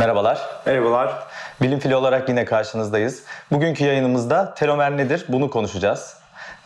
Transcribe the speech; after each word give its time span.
Merhabalar. 0.00 0.40
Merhabalar. 0.66 1.12
Bilim 1.62 1.78
fili 1.78 1.96
olarak 1.96 2.28
yine 2.28 2.44
karşınızdayız. 2.44 3.22
Bugünkü 3.52 3.84
yayınımızda 3.84 4.54
telomer 4.54 4.96
nedir 4.96 5.24
bunu 5.28 5.50
konuşacağız. 5.50 6.16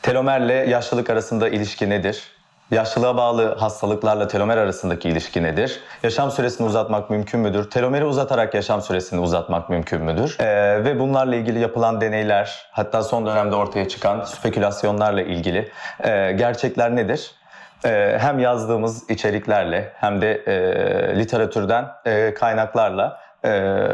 Telomerle 0.02 0.52
yaşlılık 0.54 1.10
arasında 1.10 1.48
ilişki 1.48 1.90
nedir? 1.90 2.22
Yaşlılığa 2.70 3.16
bağlı 3.16 3.54
hastalıklarla 3.54 4.28
telomer 4.28 4.56
arasındaki 4.56 5.08
ilişki 5.08 5.42
nedir? 5.42 5.80
Yaşam 6.02 6.30
süresini 6.30 6.66
uzatmak 6.66 7.10
mümkün 7.10 7.40
müdür? 7.40 7.70
Telomeri 7.70 8.04
uzatarak 8.04 8.54
yaşam 8.54 8.82
süresini 8.82 9.20
uzatmak 9.20 9.70
mümkün 9.70 10.02
müdür? 10.02 10.36
Ee, 10.40 10.84
ve 10.84 10.98
bunlarla 10.98 11.36
ilgili 11.36 11.58
yapılan 11.58 12.00
deneyler, 12.00 12.68
hatta 12.72 13.02
son 13.02 13.26
dönemde 13.26 13.56
ortaya 13.56 13.88
çıkan 13.88 14.24
spekülasyonlarla 14.24 15.22
ilgili 15.22 15.70
e, 16.04 16.32
gerçekler 16.32 16.96
nedir? 16.96 17.34
Ee, 17.84 18.16
hem 18.20 18.38
yazdığımız 18.38 19.10
içeriklerle 19.10 19.92
hem 19.94 20.20
de 20.20 20.34
e, 20.34 21.18
literatürden 21.18 21.88
e, 22.06 22.34
kaynaklarla 22.34 23.06
e, 23.06 23.23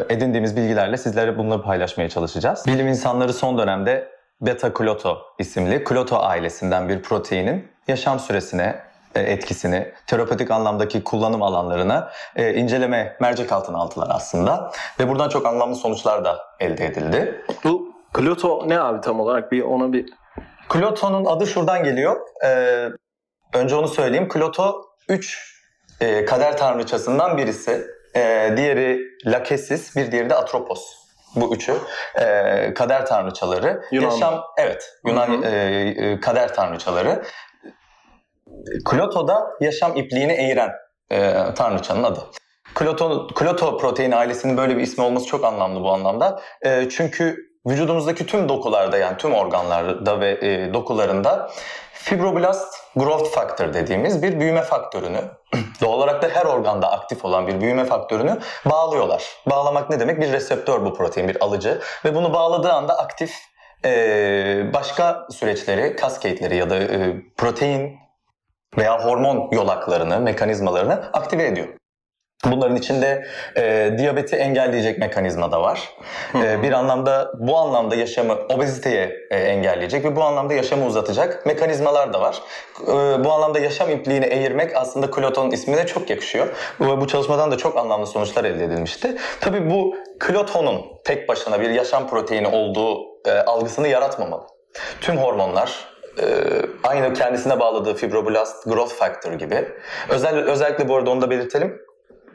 edindiğimiz 0.08 0.56
bilgilerle 0.56 0.96
sizlere 0.96 1.38
bunları 1.38 1.62
paylaşmaya 1.62 2.08
çalışacağız. 2.08 2.66
Bilim 2.66 2.88
insanları 2.88 3.32
son 3.32 3.58
dönemde 3.58 4.08
beta 4.40 4.72
kloto 4.72 5.18
isimli 5.38 5.84
kloto 5.84 6.16
ailesinden 6.16 6.88
bir 6.88 7.02
proteinin 7.02 7.68
yaşam 7.88 8.18
süresine 8.18 8.80
e, 9.14 9.20
etkisini, 9.20 9.92
terapetik 10.06 10.50
anlamdaki 10.50 11.04
kullanım 11.04 11.42
alanlarına 11.42 12.10
e, 12.36 12.54
inceleme 12.54 13.16
mercek 13.20 13.52
altına 13.52 13.78
aldılar 13.78 14.08
aslında. 14.10 14.72
Ve 15.00 15.08
buradan 15.08 15.28
çok 15.28 15.46
anlamlı 15.46 15.76
sonuçlar 15.76 16.24
da 16.24 16.38
elde 16.60 16.86
edildi. 16.86 17.44
Bu 17.64 17.90
Kloto 18.12 18.68
ne 18.68 18.80
abi 18.80 19.00
tam 19.00 19.20
olarak? 19.20 19.52
Bir 19.52 19.62
ona 19.62 19.92
bir 19.92 20.06
Kloto'nun 20.68 21.24
adı 21.24 21.46
şuradan 21.46 21.84
geliyor. 21.84 22.20
Ee, 22.44 22.88
önce 23.54 23.74
onu 23.74 23.88
söyleyeyim. 23.88 24.28
Kloto 24.28 24.86
3 25.08 25.56
e, 26.00 26.24
kader 26.24 26.56
tanrıçasından 26.56 27.38
birisi. 27.38 27.86
E, 28.16 28.54
diğeri 28.56 29.00
Lakesis, 29.26 29.96
bir 29.96 30.12
diğeri 30.12 30.30
de 30.30 30.34
Atropos. 30.34 31.00
Bu 31.36 31.54
üçü 31.54 31.74
e, 32.20 32.74
kader 32.74 33.06
tanrıçaları. 33.06 33.82
Yunan. 33.92 34.10
Yaşam 34.10 34.44
evet 34.58 34.92
Yunan 35.06 35.28
Hı 35.28 35.32
hı. 35.32 35.46
e, 35.46 35.88
e, 35.88 36.20
kader 36.20 36.54
tanrıçaları. 36.54 37.22
Kloto 38.84 39.28
da 39.28 39.50
yaşam 39.60 39.96
ipliğini 39.96 40.32
eğiren 40.32 40.70
e, 41.10 41.34
tanrıçanın 41.54 42.02
adı. 42.02 42.20
Kloto, 42.74 43.26
Kloto 43.26 43.78
protein 43.78 44.12
ailesinin 44.12 44.56
böyle 44.56 44.76
bir 44.76 44.82
ismi 44.82 45.04
olması 45.04 45.26
çok 45.26 45.44
anlamlı 45.44 45.82
bu 45.82 45.92
anlamda. 45.92 46.40
E, 46.62 46.88
çünkü 46.88 47.49
vücudumuzdaki 47.66 48.26
tüm 48.26 48.48
dokularda 48.48 48.98
yani 48.98 49.16
tüm 49.16 49.34
organlarda 49.34 50.20
ve 50.20 50.30
e, 50.30 50.74
dokularında 50.74 51.50
fibroblast 51.92 52.74
growth 52.96 53.30
factor 53.30 53.74
dediğimiz 53.74 54.22
bir 54.22 54.40
büyüme 54.40 54.62
faktörünü 54.62 55.20
doğal 55.80 55.92
olarak 55.92 56.22
da 56.22 56.28
her 56.28 56.44
organda 56.44 56.92
aktif 56.92 57.24
olan 57.24 57.46
bir 57.46 57.60
büyüme 57.60 57.84
faktörünü 57.84 58.38
bağlıyorlar. 58.66 59.24
Bağlamak 59.50 59.90
ne 59.90 60.00
demek? 60.00 60.20
Bir 60.20 60.32
reseptör 60.32 60.84
bu 60.84 60.94
protein, 60.94 61.28
bir 61.28 61.44
alıcı 61.44 61.80
ve 62.04 62.14
bunu 62.14 62.32
bağladığı 62.32 62.72
anda 62.72 62.98
aktif 62.98 63.34
e, 63.84 64.70
başka 64.74 65.26
süreçleri, 65.30 65.96
cascade'leri 66.00 66.56
ya 66.56 66.70
da 66.70 66.76
e, 66.76 67.16
protein 67.36 67.98
veya 68.78 69.04
hormon 69.04 69.48
yolaklarını, 69.52 70.20
mekanizmalarını 70.20 71.10
aktive 71.12 71.46
ediyor. 71.46 71.79
Bunların 72.44 72.76
içinde 72.76 73.26
e, 73.56 73.94
diyabeti 73.98 74.36
engelleyecek 74.36 74.98
mekanizma 74.98 75.52
da 75.52 75.62
var. 75.62 75.94
E, 76.34 76.62
bir 76.62 76.72
anlamda 76.72 77.32
bu 77.38 77.56
anlamda 77.56 77.94
yaşamı 77.94 78.34
obeziteye 78.34 79.16
e, 79.30 79.36
engelleyecek 79.36 80.04
ve 80.04 80.16
bu 80.16 80.22
anlamda 80.22 80.54
yaşamı 80.54 80.86
uzatacak 80.86 81.46
mekanizmalar 81.46 82.12
da 82.12 82.20
var. 82.20 82.42
E, 82.82 83.24
bu 83.24 83.32
anlamda 83.32 83.58
yaşam 83.58 83.90
ipliğini 83.90 84.24
eğirmek 84.24 84.76
aslında 84.76 85.10
Kloton'un 85.10 85.50
ismine 85.50 85.86
çok 85.86 86.10
yakışıyor. 86.10 86.46
Bu, 86.78 87.00
bu 87.00 87.06
çalışmadan 87.06 87.50
da 87.50 87.58
çok 87.58 87.76
anlamlı 87.76 88.06
sonuçlar 88.06 88.44
elde 88.44 88.64
edilmişti. 88.64 89.16
Tabii 89.40 89.70
bu 89.70 89.94
Kloton'un 90.20 90.82
tek 91.04 91.28
başına 91.28 91.60
bir 91.60 91.70
yaşam 91.70 92.08
proteini 92.08 92.48
olduğu 92.48 92.98
e, 93.26 93.30
algısını 93.30 93.88
yaratmamalı. 93.88 94.42
Tüm 95.00 95.16
hormonlar, 95.16 95.88
e, 96.18 96.24
aynı 96.82 97.14
kendisine 97.14 97.60
bağladığı 97.60 97.94
fibroblast 97.94 98.64
growth 98.64 98.94
factor 98.94 99.32
gibi. 99.32 99.68
Özel, 100.08 100.36
özellikle 100.36 100.88
bu 100.88 100.96
arada 100.96 101.10
onu 101.10 101.20
da 101.20 101.30
belirtelim. 101.30 101.89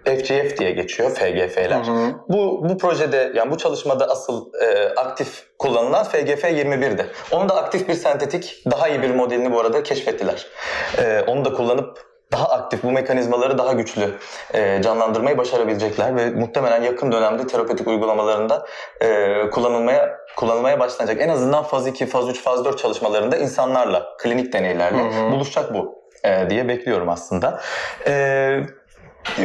FGF 0.06 0.58
diye 0.58 0.72
geçiyor 0.72 1.10
FGF'ler. 1.10 1.86
Hı 1.86 1.92
hı. 1.92 2.16
Bu 2.30 2.70
bu 2.70 2.78
projede 2.78 3.32
yani 3.36 3.52
bu 3.52 3.58
çalışmada 3.58 4.06
asıl 4.06 4.54
e, 4.62 4.90
aktif 4.96 5.44
kullanılan 5.60 6.04
FGF 6.04 6.44
21'di. 6.44 7.06
Onu 7.32 7.50
da 7.50 7.56
aktif 7.56 7.88
bir 7.88 7.94
sentetik 7.94 8.64
daha 8.72 8.88
iyi 8.88 9.02
bir 9.02 9.10
modelini 9.10 9.52
bu 9.52 9.60
arada 9.60 9.84
keşfettiler. 9.84 10.46
E, 10.98 11.22
onu 11.28 11.46
da 11.46 11.54
kullanıp 11.54 12.16
daha 12.32 12.50
aktif 12.50 12.84
bu 12.84 12.92
mekanizmaları 12.92 13.58
daha 13.58 13.74
güçlü 13.74 14.16
e, 14.54 14.82
canlandırmayı 14.82 15.38
başarabilecekler 15.38 16.16
ve 16.16 16.30
muhtemelen 16.30 16.84
yakın 16.84 17.12
dönemde 17.12 17.48
terapötik 17.48 17.88
uygulamalarında 17.88 18.66
e, 19.02 19.50
kullanılmaya 19.50 20.18
kullanılmaya 20.36 20.80
başlanacak. 20.80 21.22
En 21.22 21.30
azından 21.30 21.64
faz 21.64 21.88
2, 21.88 22.06
faz 22.06 22.30
3, 22.30 22.42
faz 22.42 22.66
4 22.66 22.80
çalışmalarında 22.80 23.38
insanlarla, 23.38 24.18
klinik 24.18 24.54
deneylerle 24.54 24.98
Hı 24.98 25.28
hı. 25.28 25.32
buluşacak 25.32 25.74
bu 25.74 25.96
e, 26.24 26.50
diye 26.50 26.68
bekliyorum 26.68 27.10
aslında. 27.10 27.62
E, 28.08 28.60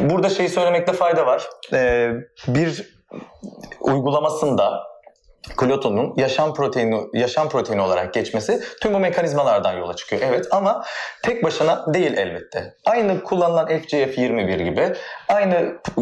burada 0.03 0.29
şeyi 0.29 0.49
söylemekte 0.49 0.93
fayda 0.93 1.27
var. 1.27 1.49
E, 1.73 2.11
bir 2.49 3.01
uygulamasında 3.81 4.91
Kloton'un 5.57 6.15
yaşam 6.17 6.55
proteini 6.55 7.01
yaşam 7.15 7.49
proteini 7.49 7.83
olarak 7.83 8.15
geçmesi 8.15 8.61
tüm 8.81 8.95
bu 8.95 8.99
mekanizmalardan 8.99 9.73
yola 9.73 9.97
çıkıyor. 9.97 10.23
Evet 10.25 10.47
ama 10.51 10.85
tek 11.23 11.45
başına 11.45 11.95
değil 11.95 12.17
elbette. 12.17 12.75
Aynı 12.87 13.23
kullanılan 13.25 13.69
FGF21 13.69 14.63
gibi, 14.63 14.93
aynı 15.29 15.55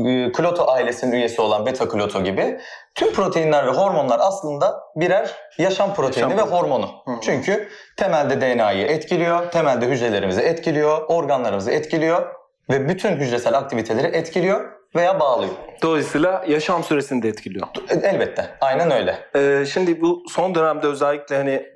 e, 0.08 0.32
Kloto 0.32 0.70
ailesinin 0.70 1.12
üyesi 1.12 1.40
olan 1.40 1.66
beta 1.66 1.88
Kloto 1.88 2.24
gibi 2.24 2.60
tüm 2.94 3.12
proteinler 3.12 3.66
ve 3.66 3.70
hormonlar 3.70 4.18
aslında 4.22 4.80
birer 4.96 5.30
yaşam 5.58 5.94
proteini 5.94 6.30
Yaşam 6.30 6.50
ve 6.50 6.56
hormonu. 6.56 6.90
Hı 7.04 7.10
hı. 7.10 7.16
Çünkü 7.22 7.68
temelde 7.96 8.40
DNA'yı 8.40 8.86
etkiliyor, 8.86 9.50
temelde 9.50 9.86
hücrelerimizi 9.86 10.40
etkiliyor, 10.40 11.02
organlarımızı 11.08 11.70
etkiliyor 11.70 12.37
ve 12.70 12.88
bütün 12.88 13.10
hücresel 13.16 13.54
aktiviteleri 13.58 14.06
etkiliyor 14.06 14.72
veya 14.96 15.20
bağlıyor. 15.20 15.52
Dolayısıyla 15.82 16.44
yaşam 16.48 16.84
süresini 16.84 17.22
de 17.22 17.28
etkiliyor. 17.28 17.66
Elbette. 18.02 18.46
Aynen 18.60 18.90
öyle. 18.90 19.18
Ee, 19.36 19.64
şimdi 19.72 20.00
bu 20.00 20.22
son 20.28 20.54
dönemde 20.54 20.86
özellikle 20.86 21.36
hani 21.36 21.66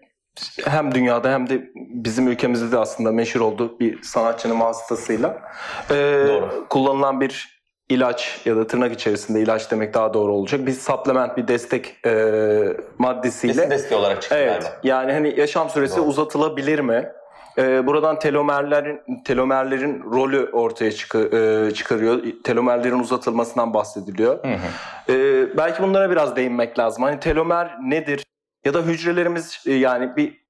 hem 0.64 0.94
dünyada 0.94 1.30
hem 1.32 1.48
de 1.48 1.62
bizim 1.75 2.28
ülkemizde 2.28 2.72
de 2.72 2.78
aslında 2.78 3.12
meşhur 3.12 3.41
oldu 3.41 3.78
bir 3.80 4.03
sanatçının 4.03 4.60
vasıtasıyla. 4.60 5.42
Ee, 5.91 6.25
Doğru. 6.28 6.66
Kullanılan 6.70 7.20
bir 7.20 7.62
ilaç 7.88 8.41
ya 8.44 8.56
da 8.56 8.66
tırnak 8.66 8.92
içerisinde 8.92 9.41
ilaç 9.41 9.70
demek 9.70 9.94
daha 9.94 10.14
doğru 10.14 10.32
olacak. 10.34 10.66
Bir 10.66 10.72
supplement, 10.72 11.36
bir 11.36 11.48
destek 11.48 12.06
e, 12.06 12.32
maddesiyle. 12.98 13.70
Desteği 13.70 13.98
olarak 13.98 14.22
çıktı 14.22 14.36
Evet. 14.38 14.62
galiba. 14.62 14.76
Yani 14.82 15.12
hani 15.12 15.41
yaşam 15.41 15.70
süresi 15.70 15.97
Doğru. 15.97 16.06
uzatılabilir 16.06 16.78
mi? 16.78 17.09
Ee, 17.59 17.87
buradan 17.87 18.19
telomerlerin 18.19 19.01
telomerlerin 19.25 20.03
rolü 20.13 20.51
ortaya 20.53 20.93
çıkı- 20.93 21.67
e, 21.71 21.75
çıkarıyor. 21.75 22.23
Telomerlerin 22.45 22.99
uzatılmasından 22.99 23.75
bahsediliyor. 23.75 24.39
Hı 24.45 24.49
hı. 24.49 25.13
Ee, 25.13 25.57
belki 25.57 25.83
bunlara 25.83 26.11
biraz 26.11 26.37
değinmek 26.37 26.79
lazım. 26.79 27.03
Hani 27.03 27.21
telomer 27.21 27.77
nedir? 27.83 28.25
Ya 28.65 28.75
da 28.75 28.79
hücrelerimiz 28.83 29.63
e, 29.67 29.73
yani 29.75 30.17
bir 30.17 30.43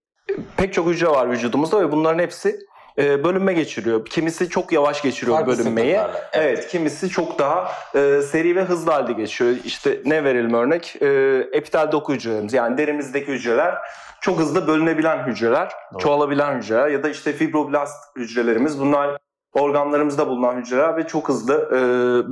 pek 0.57 0.73
çok 0.73 0.87
hücre 0.89 1.09
var 1.09 1.31
vücudumuzda 1.31 1.81
ve 1.81 1.93
bunların 1.93 2.19
hepsi 2.19 2.59
e, 2.99 3.25
bölünme 3.25 3.53
geçiriyor. 3.53 4.05
Kimisi 4.07 4.49
çok 4.49 4.73
yavaş 4.73 5.03
geçiriyor 5.03 5.37
Farklı 5.37 5.53
bölünmeyi. 5.59 5.95
sıklıklarla, 5.97 6.29
Evet. 6.33 6.69
kimisi 6.69 7.09
çok 7.09 7.39
daha 7.39 7.73
e, 7.95 8.23
seri 8.23 8.57
ve 8.57 8.63
hızlı 8.63 8.91
halde 8.93 9.13
geçiyor. 9.13 9.51
İşte 9.65 9.99
ne 10.05 10.25
verelim 10.25 10.55
örnek? 10.55 11.03
E, 11.03 11.07
epitel 11.53 11.93
doku 11.93 12.13
hücrelerimiz 12.13 12.53
yani 12.53 12.79
derimizdeki 12.79 13.33
hücreler 13.33 13.75
çok 14.22 14.38
hızlı 14.38 14.66
bölünebilen 14.66 15.27
hücreler, 15.27 15.72
Doğru. 15.93 16.03
çoğalabilen 16.03 16.59
hücreler 16.59 16.88
ya 16.88 17.03
da 17.03 17.09
işte 17.09 17.33
fibroblast 17.33 18.16
hücrelerimiz 18.16 18.81
bunlar 18.81 19.19
organlarımızda 19.53 20.28
bulunan 20.28 20.56
hücreler 20.56 20.97
ve 20.97 21.06
çok 21.06 21.28
hızlı 21.28 21.55
e, 21.55 21.78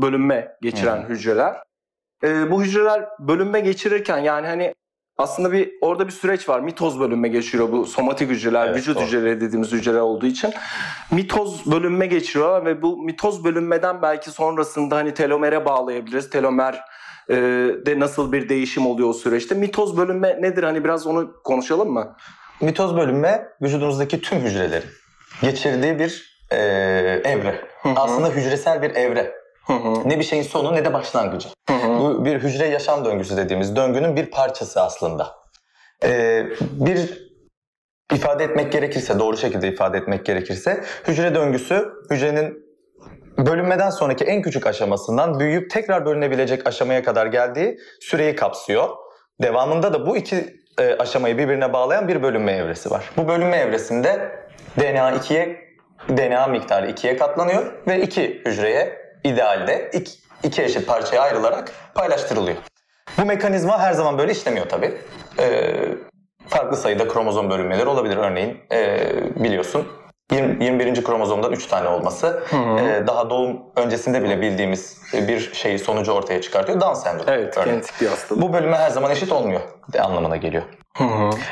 bölünme 0.02 0.56
geçiren 0.62 1.02
Hı. 1.02 1.08
hücreler. 1.08 1.56
E, 2.24 2.50
bu 2.50 2.62
hücreler 2.62 3.08
bölünme 3.18 3.60
geçirirken 3.60 4.18
yani 4.18 4.46
hani 4.46 4.74
aslında 5.18 5.52
bir 5.52 5.72
orada 5.80 6.06
bir 6.06 6.12
süreç 6.12 6.48
var. 6.48 6.60
Mitoz 6.60 7.00
bölünme 7.00 7.28
geçiriyor 7.28 7.72
bu 7.72 7.86
somatik 7.86 8.30
hücreler, 8.30 8.66
Evet, 8.66 8.76
vücut 8.76 8.96
doğru. 8.96 9.04
hücreleri 9.04 9.40
dediğimiz 9.40 9.72
hücreler 9.72 10.00
olduğu 10.00 10.26
için. 10.26 10.52
Mitoz 11.10 11.72
bölünme 11.72 12.06
geçiriyorlar 12.06 12.64
ve 12.64 12.82
bu 12.82 12.96
mitoz 12.96 13.44
bölünmeden 13.44 14.02
belki 14.02 14.30
sonrasında 14.30 14.96
hani 14.96 15.14
telomere 15.14 15.64
bağlayabiliriz. 15.64 16.30
Telomer 16.30 16.80
e, 17.30 17.36
de 17.86 18.00
nasıl 18.00 18.32
bir 18.32 18.48
değişim 18.48 18.86
oluyor 18.86 19.08
o 19.08 19.12
süreçte. 19.12 19.54
Mitoz 19.54 19.96
bölünme 19.96 20.42
nedir? 20.42 20.62
Hani 20.62 20.84
biraz 20.84 21.06
onu 21.06 21.42
konuşalım 21.44 21.92
mı? 21.92 22.16
Mitoz 22.60 22.96
bölünme 22.96 23.48
vücudumuzdaki 23.62 24.20
tüm 24.20 24.38
hücrelerin 24.38 24.90
geçirdiği 25.42 25.98
bir 25.98 26.40
e, 26.50 26.56
evre. 27.24 27.60
Hı 27.82 27.88
hı. 27.88 27.94
Aslında 27.96 28.28
hücresel 28.28 28.82
bir 28.82 28.90
evre. 28.90 29.32
Hı 29.66 29.72
hı. 29.72 30.08
Ne 30.08 30.18
bir 30.18 30.24
şeyin 30.24 30.42
sonu 30.42 30.74
ne 30.74 30.84
de 30.84 30.92
başlangıcı. 30.92 31.48
Hı 31.68 31.74
hı. 31.76 31.88
Bu 31.88 32.24
bir 32.24 32.38
hücre 32.38 32.66
yaşam 32.66 33.04
döngüsü 33.04 33.36
dediğimiz 33.36 33.76
döngünün 33.76 34.16
bir 34.16 34.26
parçası 34.26 34.82
aslında. 34.82 35.36
E, 36.04 36.44
bir 36.60 37.30
ifade 38.12 38.44
etmek 38.44 38.72
gerekirse, 38.72 39.18
doğru 39.18 39.36
şekilde 39.36 39.68
ifade 39.68 39.98
etmek 39.98 40.26
gerekirse 40.26 40.84
hücre 41.08 41.34
döngüsü 41.34 41.92
hücrenin 42.10 42.69
bölünmeden 43.46 43.90
sonraki 43.90 44.24
en 44.24 44.42
küçük 44.42 44.66
aşamasından 44.66 45.40
büyüyüp 45.40 45.70
tekrar 45.70 46.06
bölünebilecek 46.06 46.66
aşamaya 46.66 47.02
kadar 47.02 47.26
geldiği 47.26 47.78
süreyi 48.00 48.36
kapsıyor. 48.36 48.88
Devamında 49.42 49.92
da 49.92 50.06
bu 50.06 50.16
iki 50.16 50.56
e, 50.78 50.94
aşamayı 50.94 51.38
birbirine 51.38 51.72
bağlayan 51.72 52.08
bir 52.08 52.22
bölünme 52.22 52.52
evresi 52.52 52.90
var. 52.90 53.10
Bu 53.16 53.28
bölünme 53.28 53.56
evresinde 53.56 54.32
DNA 54.80 55.12
ikiye 55.12 55.70
DNA 56.08 56.46
miktarı 56.46 56.90
ikiye 56.90 57.16
katlanıyor 57.16 57.72
ve 57.86 58.00
iki 58.00 58.42
hücreye 58.44 58.98
idealde 59.24 59.90
iki, 59.92 60.12
iki 60.42 60.62
eşit 60.62 60.86
parçaya 60.86 61.22
ayrılarak 61.22 61.72
paylaştırılıyor. 61.94 62.56
Bu 63.18 63.24
mekanizma 63.24 63.78
her 63.78 63.92
zaman 63.92 64.18
böyle 64.18 64.32
işlemiyor 64.32 64.68
tabii. 64.68 64.94
Ee, 65.38 65.72
farklı 66.48 66.76
sayıda 66.76 67.08
kromozom 67.08 67.50
bölünmeleri 67.50 67.86
olabilir. 67.86 68.16
Örneğin 68.16 68.58
e, 68.72 68.98
biliyorsun 69.36 69.86
20, 70.30 70.64
21. 70.64 71.04
kromozomdan 71.04 71.52
3 71.52 71.66
tane 71.66 71.88
olması 71.88 72.42
e, 72.52 73.06
daha 73.06 73.30
doğum 73.30 73.60
öncesinde 73.76 74.22
bile 74.22 74.40
bildiğimiz 74.40 74.98
bir 75.12 75.54
şeyi 75.54 75.78
sonucu 75.78 76.12
ortaya 76.12 76.40
çıkartıyor. 76.40 76.80
Down 76.80 76.94
sendromu. 76.94 77.30
Evet, 77.30 77.58
örneğin. 77.58 77.76
genetik 77.76 78.00
bir 78.00 78.06
hastalık. 78.06 78.42
Bu 78.42 78.52
bölünme 78.52 78.76
her 78.76 78.90
zaman 78.90 79.10
eşit 79.10 79.32
olmuyor 79.32 79.60
de 79.92 80.02
anlamına 80.02 80.36
geliyor. 80.36 80.62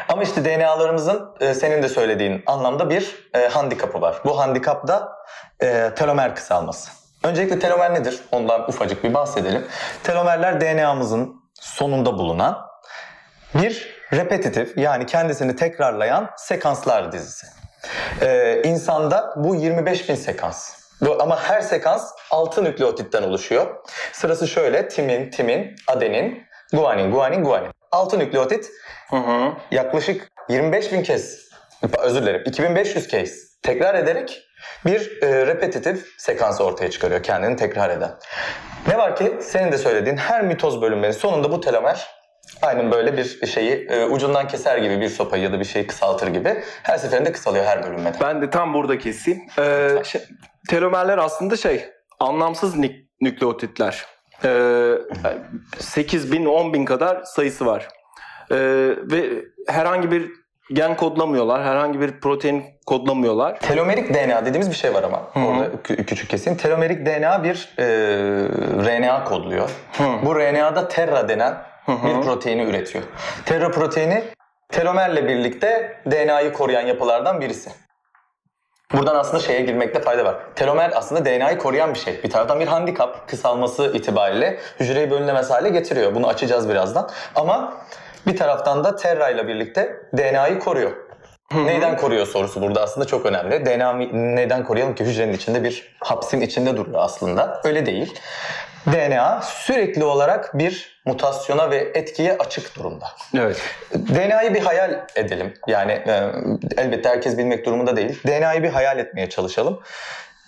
Ama 0.08 0.22
işte 0.22 0.44
DNA'larımızın 0.44 1.34
e, 1.40 1.54
senin 1.54 1.82
de 1.82 1.88
söylediğin 1.88 2.42
anlamda 2.46 2.90
bir 2.90 3.30
e, 3.34 3.48
handikapı 3.48 4.00
var. 4.00 4.16
Bu 4.25 4.38
handikap 4.38 4.88
da 4.88 5.12
e, 5.62 5.90
telomer 5.96 6.34
kısalması. 6.34 6.90
Öncelikle 7.25 7.58
telomer 7.58 7.94
nedir? 7.94 8.20
Ondan 8.32 8.69
ufacık 8.69 9.04
bir 9.04 9.14
bahsedelim. 9.14 9.66
Telomerler 10.04 10.60
DNA'mızın 10.60 11.42
sonunda 11.54 12.19
bulunan 12.19 12.58
bir 13.54 13.98
repetitif 14.12 14.78
yani 14.78 15.06
kendisini 15.06 15.56
tekrarlayan 15.56 16.30
sekanslar 16.36 17.12
dizisi. 17.12 17.57
Ee, 18.22 18.62
insanda 18.64 19.34
bu 19.36 19.54
25 19.54 20.08
bin 20.08 20.14
sekans. 20.14 20.78
Bu, 21.00 21.22
ama 21.22 21.42
her 21.42 21.60
sekans 21.60 22.12
6 22.30 22.64
nükleotitten 22.64 23.22
oluşuyor. 23.22 23.76
Sırası 24.12 24.48
şöyle 24.48 24.88
timin, 24.88 25.30
timin, 25.30 25.76
adenin, 25.86 26.42
guanin, 26.72 27.10
guanin, 27.10 27.44
guanin. 27.44 27.70
6 27.92 28.19
nükleotit 28.19 28.70
Hı 29.10 29.16
hı. 29.16 29.52
yaklaşık 29.70 30.28
25 30.48 30.92
bin 30.92 31.02
kez, 31.02 31.48
özür 31.98 32.22
dilerim 32.22 32.42
2500 32.46 33.08
kez 33.08 33.60
tekrar 33.62 33.94
ederek 33.94 34.44
bir 34.86 35.22
e, 35.22 35.46
repetitif 35.46 36.06
sekans 36.19 36.60
ortaya 36.60 36.90
çıkarıyor 36.90 37.22
kendini 37.22 37.56
tekrar 37.56 37.90
eden. 37.90 38.10
Ne 38.88 38.98
var 38.98 39.16
ki 39.16 39.36
senin 39.40 39.72
de 39.72 39.78
söylediğin 39.78 40.16
her 40.16 40.42
mitoz 40.42 40.82
bölünmenin 40.82 41.12
sonunda 41.12 41.50
bu 41.52 41.60
telomer 41.60 42.06
aynen 42.62 42.93
böyle 42.93 43.16
bir 43.16 43.46
şeyi 43.46 43.87
e, 43.90 44.05
ucundan 44.05 44.49
keser 44.49 44.78
gibi 44.78 45.00
bir 45.00 45.08
sopayı 45.08 45.43
ya 45.43 45.52
da 45.52 45.60
bir 45.60 45.64
şeyi 45.64 45.87
kısaltır 45.87 46.26
gibi 46.28 46.62
her 46.82 46.99
seferinde 46.99 47.32
kısalıyor 47.32 47.64
her 47.64 47.82
bölünmede. 47.82 48.16
Ben 48.20 48.43
de 48.43 48.50
tam 48.50 48.75
burada 48.75 48.99
keseyim. 48.99 49.40
Ee, 49.58 49.88
şey, 50.05 50.20
telomerler 50.69 51.19
aslında 51.19 51.56
şey 51.56 51.84
anlamsız 52.20 52.76
nik- 52.76 53.06
nükleotitler. 53.20 54.06
Ee, 54.44 54.93
8 55.78 56.32
bin 56.32 56.44
10 56.46 56.72
bin 56.75 56.84
kadar 56.84 57.22
sayısı 57.25 57.66
var. 57.66 57.88
Ee, 58.50 58.56
ve 59.02 59.31
herhangi 59.69 60.11
bir 60.11 60.31
gen 60.72 60.96
kodlamıyorlar. 60.96 61.62
Herhangi 61.64 62.00
bir 62.00 62.20
protein 62.20 62.64
kodlamıyorlar. 62.87 63.61
Telomerik 63.61 64.14
DNA 64.14 64.46
dediğimiz 64.46 64.70
bir 64.70 64.76
şey 64.76 64.94
var 64.94 65.02
ama 65.02 65.22
Hı 65.32 65.40
hı. 65.40 65.44
orada 65.44 65.64
kü- 65.84 66.04
küçük 66.04 66.31
kesin. 66.31 66.54
Telomerik 66.54 67.06
DNA 67.06 67.44
bir 67.44 67.69
e, 67.78 67.84
RNA 68.84 69.25
kodluyor. 69.25 69.70
Hı. 69.99 70.04
Bu 70.26 70.37
RNA'da 70.37 70.88
terra 70.88 71.28
denen. 71.28 71.54
Bir 71.88 72.23
proteini 72.23 72.62
üretiyor. 72.62 73.05
Terra 73.46 73.70
proteini 73.70 74.25
telomerle 74.69 75.29
birlikte 75.29 76.00
DNA'yı 76.11 76.52
koruyan 76.52 76.87
yapılardan 76.87 77.40
birisi. 77.40 77.70
Buradan 78.93 79.17
aslında 79.17 79.43
şeye 79.43 79.61
girmekte 79.61 80.00
fayda 80.00 80.25
var. 80.25 80.37
Telomer 80.56 80.93
aslında 80.94 81.25
DNA'yı 81.25 81.58
koruyan 81.58 81.94
bir 81.94 81.99
şey. 81.99 82.23
Bir 82.23 82.31
taraftan 82.31 82.61
bir 82.61 82.67
handikap 82.67 83.29
kısalması 83.29 83.93
itibariyle 83.94 84.58
hücreyi 84.81 85.11
bölünemez 85.11 85.50
hale 85.50 85.69
getiriyor. 85.69 86.14
Bunu 86.14 86.29
açacağız 86.29 86.69
birazdan. 86.69 87.11
Ama 87.35 87.73
bir 88.26 88.37
taraftan 88.37 88.85
da 88.85 88.96
terra 88.96 89.29
ile 89.29 89.49
birlikte 89.49 89.96
DNA'yı 90.17 90.58
koruyor. 90.58 90.90
Neyden 91.55 91.96
koruyor 91.96 92.26
sorusu 92.26 92.62
burada 92.62 92.82
aslında 92.82 93.06
çok 93.06 93.26
önemli. 93.26 93.67
DNA 93.67 93.93
neden 94.12 94.64
koruyalım 94.64 94.94
ki 94.94 95.05
hücrenin 95.05 95.32
içinde 95.32 95.64
bir 95.64 95.96
hapsin 96.00 96.40
içinde 96.40 96.76
duruyor 96.76 96.99
aslında. 97.00 97.61
Öyle 97.64 97.87
değil. 97.87 98.14
DNA 98.86 99.42
sürekli 99.42 100.04
olarak 100.04 100.58
bir 100.58 101.00
mutasyona 101.04 101.70
ve 101.70 101.76
etkiye 101.94 102.38
açık 102.38 102.76
durumda. 102.76 103.06
Evet. 103.36 103.62
DNA'yı 103.94 104.54
bir 104.54 104.60
hayal 104.60 105.06
edelim. 105.16 105.54
Yani 105.66 105.92
e, 105.92 106.32
elbette 106.76 107.08
herkes 107.08 107.38
bilmek 107.38 107.66
durumunda 107.66 107.96
değil. 107.96 108.20
DNA'yı 108.26 108.62
bir 108.62 108.69
hayal 108.69 108.98
etmeye 108.98 109.28
çalışalım. 109.28 109.80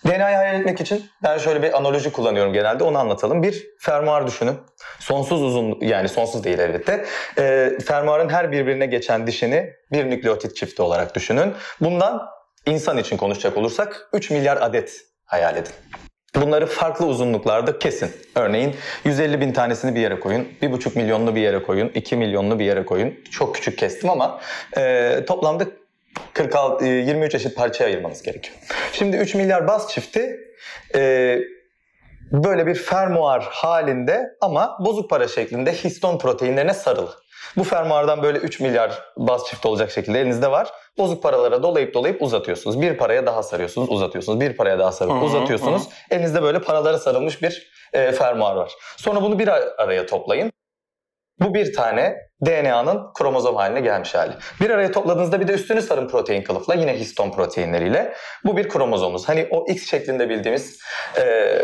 DNA'yı 0.07 0.37
hayal 0.37 0.61
etmek 0.61 0.81
için 0.81 1.11
ben 1.23 1.39
şöyle 1.39 1.63
bir 1.63 1.77
analoji 1.79 2.13
kullanıyorum 2.13 2.53
genelde 2.53 2.85
onu 2.85 2.99
anlatalım. 2.99 3.43
Bir 3.43 3.67
fermuar 3.79 4.27
düşünün. 4.27 4.59
Sonsuz 4.99 5.43
uzun 5.43 5.79
yani 5.81 6.09
sonsuz 6.09 6.45
değil 6.45 6.59
elbette. 6.59 7.05
E, 7.39 7.71
fermuarın 7.87 8.29
her 8.29 8.53
birbirine 8.53 8.87
geçen 8.87 9.27
dişini 9.27 9.73
bir 9.93 10.11
nükleotit 10.11 10.57
çifti 10.57 10.83
olarak 10.83 11.15
düşünün. 11.15 11.55
Bundan 11.81 12.29
insan 12.67 12.99
için 12.99 13.17
konuşacak 13.17 13.57
olursak 13.57 14.09
3 14.13 14.31
milyar 14.31 14.57
adet 14.57 15.01
hayal 15.25 15.57
edin. 15.57 15.73
Bunları 16.35 16.67
farklı 16.67 17.07
uzunluklarda 17.07 17.79
kesin. 17.79 18.11
Örneğin 18.35 18.75
150 19.05 19.41
bin 19.41 19.53
tanesini 19.53 19.95
bir 19.95 20.01
yere 20.01 20.21
koyun, 20.21 20.49
1,5 20.63 20.99
milyonlu 20.99 21.35
bir 21.35 21.41
yere 21.41 21.63
koyun, 21.63 21.89
2 21.95 22.17
milyonlu 22.17 22.59
bir 22.59 22.65
yere 22.65 22.85
koyun. 22.85 23.15
Çok 23.31 23.55
küçük 23.55 23.79
kestim 23.79 24.11
ama 24.11 24.41
e, 24.77 25.17
toplamda 25.27 25.65
46, 26.33 26.87
e, 26.87 26.89
23 26.89 27.35
eşit 27.35 27.57
parçaya 27.57 27.85
ayırmanız 27.85 28.23
gerekiyor. 28.23 28.57
Şimdi 28.93 29.17
3 29.17 29.35
milyar 29.35 29.69
baz 29.69 29.93
çifti 29.93 30.41
e, 30.95 31.39
böyle 32.33 32.67
bir 32.67 32.75
fermuar 32.75 33.49
halinde 33.51 34.37
ama 34.41 34.77
bozuk 34.81 35.11
para 35.11 35.29
şeklinde 35.29 35.73
histon 35.73 36.19
proteinlerine 36.19 36.75
sarılı. 36.75 37.11
Bu 37.57 37.65
fermuardan 37.65 38.23
böyle 38.23 38.39
3 38.39 38.61
milyar 38.61 39.03
baz 39.17 39.47
çifti 39.47 39.69
olacak 39.69 39.91
şekilde 39.91 40.21
elinizde 40.21 40.51
var. 40.51 40.69
Bozuk 40.99 41.23
paralara 41.23 41.63
dolayıp 41.63 41.95
dolayıp 41.95 42.23
uzatıyorsunuz. 42.23 42.81
Bir 42.81 42.97
paraya 42.99 43.27
daha 43.27 43.43
sarıyorsunuz, 43.43 43.89
uzatıyorsunuz. 43.91 44.41
Bir 44.41 44.57
paraya 44.57 44.79
daha 44.79 44.93
sarıp 44.93 45.13
uzatıyorsunuz. 45.23 45.83
Elinizde 46.11 46.43
böyle 46.43 46.61
paralara 46.61 46.99
sarılmış 46.99 47.43
bir 47.43 47.71
e, 47.93 48.13
fermuar 48.13 48.55
var. 48.57 48.73
Sonra 48.97 49.23
bunu 49.23 49.39
bir 49.39 49.49
ar- 49.49 49.69
araya 49.79 50.07
toplayın. 50.07 50.53
Bu 51.41 51.55
bir 51.55 51.73
tane 51.73 52.17
DNA'nın 52.47 53.13
kromozom 53.19 53.57
haline 53.57 53.81
gelmiş 53.81 54.15
hali. 54.15 54.33
Bir 54.61 54.71
araya 54.71 54.93
topladığınızda 54.93 55.41
bir 55.41 55.49
de 55.49 55.53
üstünü 55.53 55.83
sarın 55.83 56.09
protein 56.09 56.43
kılıfla 56.43 56.75
yine 56.75 56.95
histon 56.95 57.31
proteinleriyle. 57.31 58.15
Bu 58.45 58.57
bir 58.57 58.69
kromozomumuz. 58.69 59.29
Hani 59.29 59.49
o 59.51 59.67
X 59.69 59.91
şeklinde 59.91 60.29
bildiğimiz 60.29 60.79
e, 61.17 61.23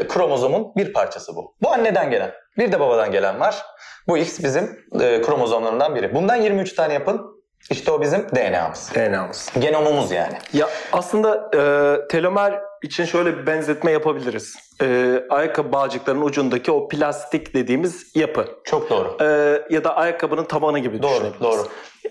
kromozomun 0.08 0.72
bir 0.76 0.92
parçası 0.92 1.36
bu. 1.36 1.54
Bu 1.62 1.72
anneden 1.72 2.10
gelen. 2.10 2.32
Bir 2.58 2.72
de 2.72 2.80
babadan 2.80 3.10
gelen 3.10 3.40
var. 3.40 3.62
Bu 4.08 4.18
X 4.18 4.44
bizim 4.44 4.78
e, 5.00 5.22
kromozomlarından 5.22 5.94
biri. 5.94 6.14
Bundan 6.14 6.36
23 6.36 6.74
tane 6.74 6.94
yapın. 6.94 7.36
İşte 7.70 7.90
o 7.90 8.00
bizim 8.00 8.26
DNA'mız. 8.34 8.92
DNA'mız. 8.94 9.50
Genomumuz 9.58 10.10
yani. 10.10 10.34
Ya 10.52 10.68
aslında 10.92 11.50
e, 11.54 11.60
telomer 12.08 12.60
için 12.86 13.04
şöyle 13.04 13.38
bir 13.38 13.46
benzetme 13.46 13.90
yapabiliriz. 13.90 14.56
E, 14.82 15.20
ayakkabı 15.30 15.72
bağcıklarının 15.72 16.22
ucundaki 16.24 16.72
o 16.72 16.88
plastik 16.88 17.54
dediğimiz 17.54 18.16
yapı. 18.16 18.46
Çok 18.64 18.90
doğru. 18.90 19.16
E, 19.20 19.26
ya 19.70 19.84
da 19.84 19.96
ayakkabının 19.96 20.44
tabanı 20.44 20.78
gibi 20.78 21.02
Doğru, 21.02 21.10
düşünebiliriz. 21.10 21.40
doğru. 21.42 21.62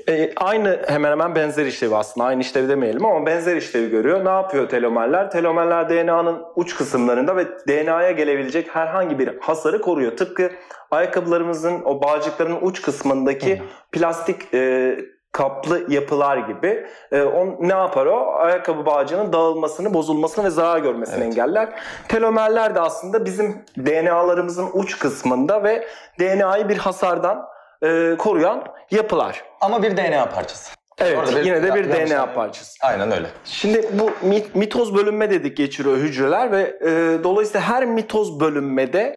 E, 0.09 0.31
aynı 0.35 0.79
hemen 0.87 1.11
hemen 1.11 1.35
benzer 1.35 1.65
işlevi 1.65 1.95
aslında. 1.95 2.27
Aynı 2.27 2.41
işlevi 2.41 2.69
demeyelim 2.69 3.05
ama 3.05 3.25
benzer 3.25 3.55
işlevi 3.55 3.89
görüyor. 3.89 4.25
Ne 4.25 4.29
yapıyor 4.29 4.69
telomerler? 4.69 5.31
Telomerler 5.31 5.89
DNA'nın 5.89 6.41
uç 6.55 6.75
kısımlarında 6.75 7.35
ve 7.35 7.45
DNA'ya 7.67 8.11
gelebilecek 8.11 8.75
herhangi 8.75 9.19
bir 9.19 9.29
hasarı 9.39 9.81
koruyor. 9.81 10.17
Tıpkı 10.17 10.51
ayakkabılarımızın 10.91 11.81
o 11.85 12.01
bağcıkların 12.03 12.57
uç 12.61 12.81
kısmındaki 12.81 13.61
plastik 13.91 14.53
e, 14.53 14.97
kaplı 15.39 15.93
yapılar 15.93 16.37
gibi. 16.37 16.87
E, 17.11 17.21
on, 17.21 17.55
ne 17.59 17.73
yapar 17.73 18.05
o? 18.05 18.33
Ayakkabı 18.35 18.85
bağcığının 18.85 19.33
dağılmasını, 19.33 19.93
bozulmasını 19.93 20.45
ve 20.45 20.49
zarar 20.49 20.79
görmesini 20.79 21.23
Evet. 21.23 21.25
engeller. 21.37 21.69
Telomerler 22.07 22.75
de 22.75 22.79
aslında 22.81 23.25
bizim 23.25 23.65
DNA'larımızın 23.77 24.69
uç 24.73 24.99
kısmında 24.99 25.63
ve 25.63 25.87
DNA'yı 26.19 26.69
bir 26.69 26.77
hasardan 26.77 27.45
e, 27.83 28.15
koruyan 28.17 28.63
yapılar. 28.91 29.43
Ama 29.61 29.83
bir 29.83 29.97
DNA 29.97 30.29
parçası. 30.29 30.75
Evet, 30.99 31.17
Orada 31.17 31.31
bir- 31.39 31.45
yine 31.45 31.63
de 31.63 31.75
bir 31.75 31.89
DNA 31.89 32.19
anladım. 32.19 32.35
parçası. 32.35 32.77
Aynen 32.81 33.11
öyle. 33.11 33.27
Şimdi 33.45 33.89
bu 33.93 34.27
mi- 34.27 34.43
mitoz 34.53 34.95
bölünme 34.95 35.29
dedik 35.31 35.57
geçiriyor 35.57 35.97
hücreler 35.97 36.51
ve 36.51 36.61
e, 36.61 37.23
dolayısıyla 37.23 37.61
her 37.69 37.85
mitoz 37.85 38.39
bölünmede 38.39 39.15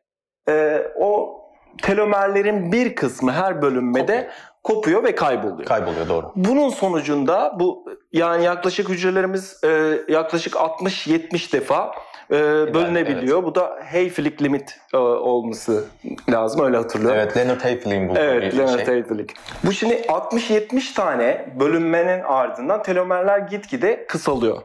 e, 0.48 0.82
o 1.00 1.38
telomerlerin 1.82 2.72
bir 2.72 2.94
kısmı 2.94 3.32
her 3.32 3.62
bölünmede 3.62 4.28
kopuyor 4.62 5.04
ve 5.04 5.14
kayboluyor. 5.14 5.64
Kayboluyor 5.64 6.08
doğru. 6.08 6.32
Bunun 6.36 6.68
sonucunda 6.68 7.56
bu 7.60 7.84
yani 8.12 8.44
yaklaşık 8.44 8.88
hücrelerimiz 8.88 9.64
e, 9.64 9.98
yaklaşık 10.08 10.54
60-70 10.54 11.52
defa 11.52 11.92
e, 12.30 12.34
bölünebiliyor. 12.74 13.44
Bu 13.44 13.54
da 13.54 13.78
Hayflick 13.92 14.42
limit 14.42 14.80
e, 14.94 14.96
olması 14.96 15.84
lazım 16.30 16.64
öyle 16.64 16.76
hatırlıyorum. 16.76 17.18
Evet 17.20 17.36
Leonard 17.36 17.60
Hayflick'in 17.60 18.08
bu 18.08 18.14
Evet, 18.16 18.56
Leonard 18.56 18.76
şey. 18.76 18.86
Hayflick. 18.86 19.34
Bu 19.64 19.72
şimdi 19.72 19.94
60-70 19.94 20.94
tane 20.94 21.54
bölünmenin 21.60 22.22
ardından 22.22 22.82
telomerler 22.82 23.38
gitgide 23.38 24.06
kısalıyor. 24.06 24.62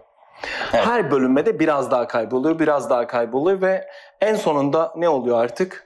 Evet. 0.73 0.85
Her 0.85 1.11
bölünmede 1.11 1.59
biraz 1.59 1.91
daha 1.91 2.07
kayboluyor, 2.07 2.59
biraz 2.59 2.89
daha 2.89 3.07
kayboluyor 3.07 3.61
ve 3.61 3.87
en 4.21 4.35
sonunda 4.35 4.93
ne 4.97 5.09
oluyor 5.09 5.43
artık? 5.43 5.85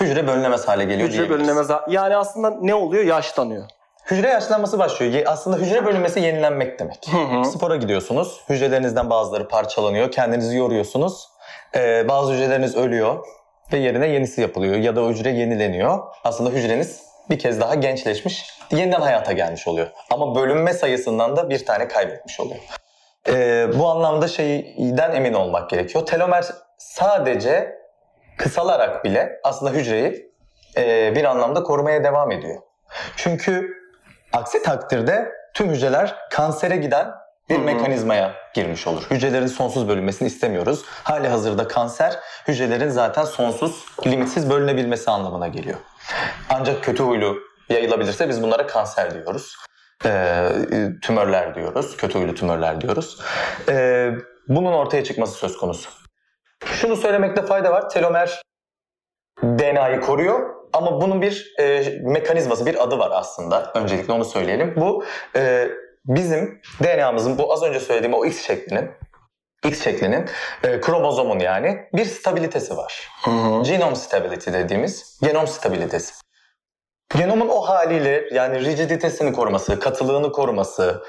Hücre 0.00 0.26
bölünemez 0.26 0.68
hale 0.68 0.84
geliyor 0.84 1.08
Hücre 1.08 1.30
bölünemez. 1.30 1.68
Yani 1.88 2.16
aslında 2.16 2.50
ne 2.60 2.74
oluyor? 2.74 3.04
Yaşlanıyor. 3.04 3.64
Hücre 4.10 4.28
yaşlanması 4.28 4.78
başlıyor. 4.78 5.12
Ye- 5.12 5.24
Aslında 5.26 5.56
hücre 5.56 5.84
bölünmesi 5.86 6.20
yenilenmek 6.20 6.78
demek. 6.78 7.08
Spora 7.46 7.76
gidiyorsunuz. 7.76 8.40
Hücrelerinizden 8.48 9.10
bazıları 9.10 9.48
parçalanıyor. 9.48 10.10
Kendinizi 10.10 10.56
yoruyorsunuz. 10.56 11.28
Ee, 11.76 12.08
bazı 12.08 12.32
hücreleriniz 12.32 12.76
ölüyor 12.76 13.24
ve 13.72 13.76
yerine 13.78 14.06
yenisi 14.06 14.40
yapılıyor. 14.40 14.74
Ya 14.76 14.96
da 14.96 15.00
hücre 15.00 15.30
yenileniyor. 15.30 15.98
Aslında 16.24 16.50
hücreniz 16.50 17.02
bir 17.30 17.38
kez 17.38 17.60
daha 17.60 17.74
gençleşmiş, 17.74 18.50
yeniden 18.70 19.00
hayata 19.00 19.32
gelmiş 19.32 19.68
oluyor. 19.68 19.86
Ama 20.10 20.34
bölünme 20.34 20.72
sayısından 20.72 21.36
da 21.36 21.50
bir 21.50 21.66
tane 21.66 21.88
kaybetmiş 21.88 22.40
oluyor. 22.40 22.60
Ee, 23.28 23.66
bu 23.78 23.88
anlamda 23.88 24.28
şeyden 24.28 25.12
emin 25.12 25.34
olmak 25.34 25.70
gerekiyor. 25.70 26.06
Telomer 26.06 26.44
sadece 26.78 27.78
kısalarak 28.36 29.04
bile 29.04 29.40
aslında 29.44 29.72
hücreyi 29.72 30.32
e, 30.76 31.12
bir 31.16 31.24
anlamda 31.24 31.62
korumaya 31.62 32.04
devam 32.04 32.32
ediyor. 32.32 32.60
Çünkü 33.16 33.70
aksi 34.32 34.62
takdirde 34.62 35.32
tüm 35.54 35.70
hücreler 35.70 36.16
kansere 36.30 36.76
giden 36.76 37.10
bir 37.50 37.54
Hı 37.54 37.58
hı. 37.58 37.64
mekanizmaya 37.64 38.34
girmiş 38.54 38.86
olur. 38.86 39.06
Hücrelerin 39.10 39.46
sonsuz 39.46 39.88
bölünmesini 39.88 40.28
istemiyoruz. 40.28 40.84
Hali 40.86 41.28
hazırda 41.28 41.68
kanser 41.68 42.18
hücrelerin 42.48 42.88
zaten 42.88 43.24
sonsuz, 43.24 43.84
limitsiz 44.06 44.50
bölünebilmesi 44.50 45.10
anlamına 45.10 45.48
geliyor. 45.48 45.78
Ancak 46.50 46.84
kötü 46.84 47.02
huylu 47.02 47.36
yayılabilirse 47.68 48.28
biz 48.28 48.42
bunlara 48.42 48.66
kanser 48.66 49.14
diyoruz. 49.14 49.56
Ee, 50.06 50.48
tümörler 51.02 51.54
diyoruz, 51.54 51.96
kötü 51.96 52.18
huylu 52.18 52.34
tümörler 52.34 52.80
diyoruz. 52.80 53.20
Ee, 53.68 54.10
bunun 54.48 54.72
ortaya 54.72 55.04
çıkması 55.04 55.32
söz 55.34 55.56
konusu. 55.56 55.90
Şunu 56.74 56.96
söylemekte 56.96 57.42
fayda 57.42 57.72
var. 57.72 57.90
Telomer 57.90 58.42
DNA'yı 59.42 60.00
koruyor 60.00 60.54
ama 60.72 61.00
bunun 61.00 61.22
bir 61.22 61.54
e, 61.60 61.84
mekanizması, 62.02 62.66
bir 62.66 62.84
adı 62.84 62.98
var 62.98 63.10
aslında. 63.12 63.72
Öncelikle 63.74 64.12
onu 64.12 64.24
söyleyelim. 64.24 64.74
Bu 64.76 65.04
e, 65.36 65.68
bizim 66.04 66.62
DNA'mızın 66.82 67.38
bu 67.38 67.52
az 67.52 67.62
önce 67.62 67.80
söylediğim 67.80 68.14
o 68.14 68.24
X 68.24 68.46
şeklinin 68.46 68.90
X 69.64 69.84
şeklinin 69.84 70.28
e, 70.64 70.80
kromozomun 70.80 71.38
yani 71.38 71.88
bir 71.92 72.04
stabilitesi 72.04 72.76
var. 72.76 73.08
Hı 73.24 73.30
hı. 73.30 73.62
Genome 73.62 73.96
stability 73.96 74.52
dediğimiz 74.52 75.20
genom 75.22 75.46
stabilitesi. 75.46 76.23
Genomun 77.18 77.48
o 77.48 77.60
haliyle 77.60 78.24
yani 78.32 78.64
rigiditesini 78.64 79.32
koruması, 79.32 79.80
katılığını 79.80 80.32
koruması, 80.32 81.02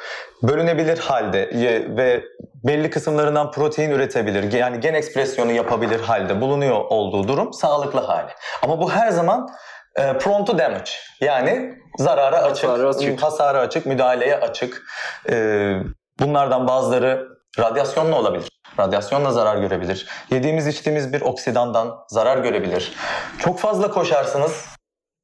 bölünebilir 0.44 0.98
halde 0.98 1.50
ve 1.98 2.24
belli 2.64 2.90
kısımlarından 2.90 3.52
protein 3.52 3.90
üretebilir, 3.90 4.54
yani 4.54 4.80
gen 4.80 4.94
ekspresyonu 4.94 5.52
yapabilir 5.52 6.00
halde 6.00 6.42
bulunuyor 6.42 6.86
olduğu 6.90 7.28
durum 7.28 7.54
sağlıklı 7.54 8.00
hali. 8.00 8.32
Ama 8.62 8.80
bu 8.80 8.92
her 8.92 9.10
zaman 9.10 9.48
e, 9.96 10.18
prone 10.18 10.46
to 10.46 10.58
damage 10.58 10.92
yani 11.22 11.74
zarara 11.98 12.42
açık, 12.42 12.70
Hasara 12.70 12.90
açık. 12.90 13.24
hasara 13.24 13.60
açık, 13.60 13.86
müdahaleye 13.86 14.36
açık. 14.36 14.84
E, 15.30 15.74
bunlardan 16.20 16.68
bazıları 16.68 17.28
radyasyonla 17.60 18.20
olabilir. 18.20 18.50
Radyasyonla 18.80 19.32
zarar 19.32 19.58
görebilir. 19.58 20.08
Yediğimiz 20.32 20.68
içtiğimiz 20.68 21.14
bir 21.14 21.22
oksidandan 21.22 21.96
zarar 22.08 22.38
görebilir. 22.38 22.94
Çok 23.40 23.60
fazla 23.60 23.92
koşarsınız, 23.92 24.66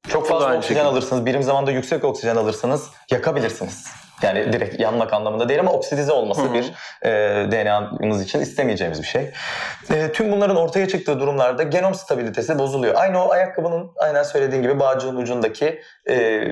çok 0.08 0.28
fazla 0.28 0.56
oksijen 0.56 0.84
alırsınız, 0.84 1.26
birim 1.26 1.42
zamanda 1.42 1.70
yüksek 1.70 2.04
oksijen 2.04 2.36
alırsanız 2.36 2.90
yakabilirsiniz. 3.10 3.86
Yani 4.22 4.52
direkt 4.52 4.80
yanmak 4.80 5.12
anlamında 5.12 5.48
değil 5.48 5.60
ama 5.60 5.72
oksidize 5.72 6.12
olması 6.12 6.54
bir 6.54 6.72
e, 7.02 7.10
DNA'mız 7.52 8.22
için 8.22 8.40
istemeyeceğimiz 8.40 9.02
bir 9.02 9.06
şey. 9.06 9.30
E, 9.90 10.12
tüm 10.12 10.32
bunların 10.32 10.56
ortaya 10.56 10.88
çıktığı 10.88 11.20
durumlarda 11.20 11.62
genom 11.62 11.94
stabilitesi 11.94 12.58
bozuluyor. 12.58 12.94
Aynı 12.96 13.24
o 13.24 13.30
ayakkabının 13.32 13.90
aynen 13.96 14.22
söylediğin 14.22 14.62
gibi 14.62 14.80
bağcığın 14.80 15.16
ucundaki 15.16 15.80
e, 16.08 16.42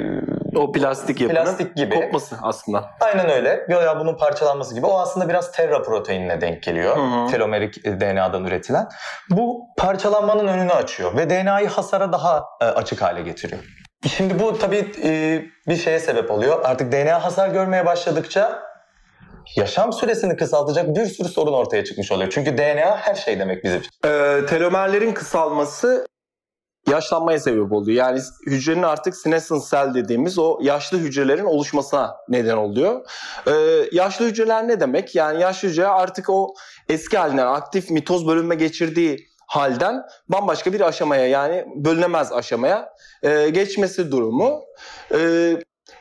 O 0.56 0.72
plastik 0.72 1.20
yapının 1.20 1.44
Plastik 1.44 1.76
gibi. 1.76 1.94
kopması 1.94 2.36
aslında. 2.42 2.90
aynen 3.00 3.30
öyle 3.30 3.66
veya 3.68 4.00
bunun 4.00 4.16
parçalanması 4.16 4.74
gibi. 4.74 4.86
O 4.86 4.98
aslında 5.00 5.28
biraz 5.28 5.52
terra 5.52 5.82
proteinine 5.82 6.40
denk 6.40 6.62
geliyor. 6.62 6.96
Hı 6.96 7.00
hı. 7.00 7.30
Telomerik 7.30 7.86
e, 7.86 8.00
DNA'dan 8.00 8.44
üretilen. 8.44 8.88
Bu 9.30 9.66
parçalanmanın 9.76 10.46
önünü 10.48 10.72
açıyor 10.72 11.16
ve 11.16 11.30
DNA'yı 11.30 11.68
hasara 11.68 12.12
daha 12.12 12.44
e, 12.60 12.64
açık 12.64 13.02
hale 13.02 13.22
getiriyor. 13.22 13.60
Şimdi 14.08 14.38
bu 14.38 14.58
tabii 14.58 14.92
e, 15.04 15.42
bir 15.68 15.76
şeye 15.76 16.00
sebep 16.00 16.30
oluyor. 16.30 16.60
Artık 16.64 16.92
DNA 16.92 17.24
hasar 17.24 17.48
görmeye 17.48 17.86
başladıkça 17.86 18.62
yaşam 19.56 19.92
süresini 19.92 20.36
kısaltacak 20.36 20.96
bir 20.96 21.06
sürü 21.06 21.28
sorun 21.28 21.52
ortaya 21.52 21.84
çıkmış 21.84 22.12
oluyor. 22.12 22.30
Çünkü 22.30 22.58
DNA 22.58 22.96
her 22.96 23.14
şey 23.14 23.38
demek 23.38 23.64
bizim 23.64 23.78
için. 23.80 23.90
Ee, 24.04 24.40
telomerlerin 24.48 25.12
kısalması 25.12 26.06
yaşlanmaya 26.88 27.38
sebep 27.38 27.72
oluyor. 27.72 27.96
Yani 27.96 28.20
hücrenin 28.46 28.82
artık 28.82 29.16
senescent 29.16 29.70
cell 29.70 29.94
dediğimiz 29.94 30.38
o 30.38 30.58
yaşlı 30.62 30.98
hücrelerin 30.98 31.44
oluşmasına 31.44 32.16
neden 32.28 32.56
oluyor. 32.56 33.04
Ee, 33.46 33.52
yaşlı 33.92 34.26
hücreler 34.26 34.68
ne 34.68 34.80
demek? 34.80 35.14
Yani 35.14 35.40
yaşlı 35.40 35.68
hücre 35.68 35.86
artık 35.86 36.30
o 36.30 36.54
eski 36.88 37.18
halinden 37.18 37.46
aktif 37.46 37.90
mitoz 37.90 38.26
bölünme 38.26 38.54
geçirdiği 38.54 39.30
halden 39.46 40.02
bambaşka 40.28 40.72
bir 40.72 40.80
aşamaya 40.80 41.26
yani 41.26 41.64
bölünemez 41.76 42.32
aşamaya 42.32 42.88
e, 43.22 43.50
geçmesi 43.50 44.10
durumu. 44.10 44.64
E, 45.14 45.18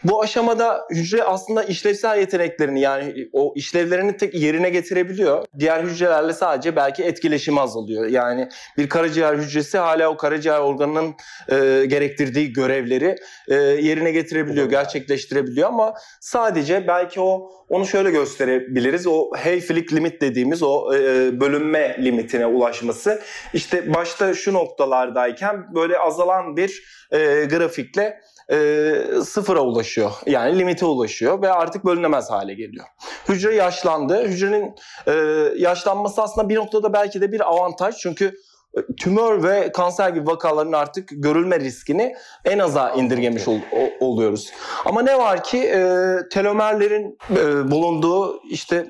bu 0.04 0.22
aşamada 0.22 0.88
hücre 0.92 1.24
aslında 1.24 1.64
işlevsel 1.64 2.20
yeteneklerini 2.20 2.82
yani 2.82 3.30
o 3.34 3.54
işlevlerini 3.56 4.18
tek 4.18 4.34
yerine 4.34 4.70
getirebiliyor. 4.70 5.46
Diğer 5.60 5.84
hücrelerle 5.84 6.34
sadece 6.34 6.76
belki 6.76 7.04
etkileşimi 7.04 7.60
azalıyor. 7.60 8.06
Yani 8.06 8.50
bir 8.78 8.90
karaciğer 8.90 9.36
hücresi 9.36 9.78
hala 9.78 10.10
o 10.10 10.18
karaciğer 10.18 10.60
organının 10.60 11.16
e, 11.50 11.86
gerektirdiği 11.86 12.54
görevleri 12.54 13.16
e, 13.48 13.56
yerine 13.56 14.12
getirebiliyor, 14.12 14.70
gerçekleştirebiliyor 14.70 15.68
ama 15.68 15.94
sadece 16.20 16.88
belki 16.88 17.22
o 17.22 17.52
onu 17.70 17.86
şöyle 17.86 18.12
gösterebiliriz. 18.12 19.08
O 19.08 19.32
Hayflick 19.38 19.94
limit 19.94 20.22
dediğimiz 20.22 20.64
o 20.64 20.94
e, 20.96 21.00
bölünme 21.40 21.98
limitine 22.00 22.46
ulaşması 22.46 23.22
işte 23.54 23.94
başta 23.94 24.34
şu 24.34 24.54
noktalardayken 24.54 25.76
böyle 25.76 25.98
azalan 25.98 26.58
bir 26.58 26.84
e, 27.12 27.46
grafikle 27.46 28.20
e, 28.52 28.92
sıfıra 29.26 29.60
ulaşıyor. 29.62 30.12
Yani 30.26 30.60
limite 30.60 30.86
ulaşıyor 30.86 31.42
ve 31.42 31.52
artık 31.52 31.86
bölünemez 31.86 32.30
hale 32.30 32.54
geliyor. 32.54 32.86
Hücre 33.30 33.56
yaşlandı. 33.56 34.24
Hücrenin 34.28 34.76
e, 35.08 35.14
yaşlanması 35.58 36.22
aslında 36.22 36.50
bir 36.50 36.56
noktada 36.56 36.94
belki 36.94 37.22
de 37.22 37.32
bir 37.32 37.50
avantaj. 37.50 37.96
Çünkü 37.98 38.36
e, 38.78 38.80
tümör 38.98 39.44
ve 39.44 39.72
kanser 39.72 40.10
gibi 40.10 40.28
vakaların 40.28 40.72
artık 40.72 41.10
görülme 41.12 41.60
riskini 41.60 42.16
en 42.46 42.60
aza 42.60 42.90
indirgemiş 42.90 43.48
ol- 43.48 43.60
o- 43.72 44.06
oluyoruz. 44.06 44.52
Ama 44.86 45.02
ne 45.02 45.18
var 45.20 45.44
ki 45.44 45.58
e, 45.58 46.16
telomerlerin 46.32 47.18
e, 47.32 47.72
bulunduğu 47.72 48.42
işte 48.50 48.88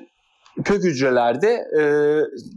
kök 0.64 0.84
hücrelerde 0.84 1.48
e, 1.50 1.82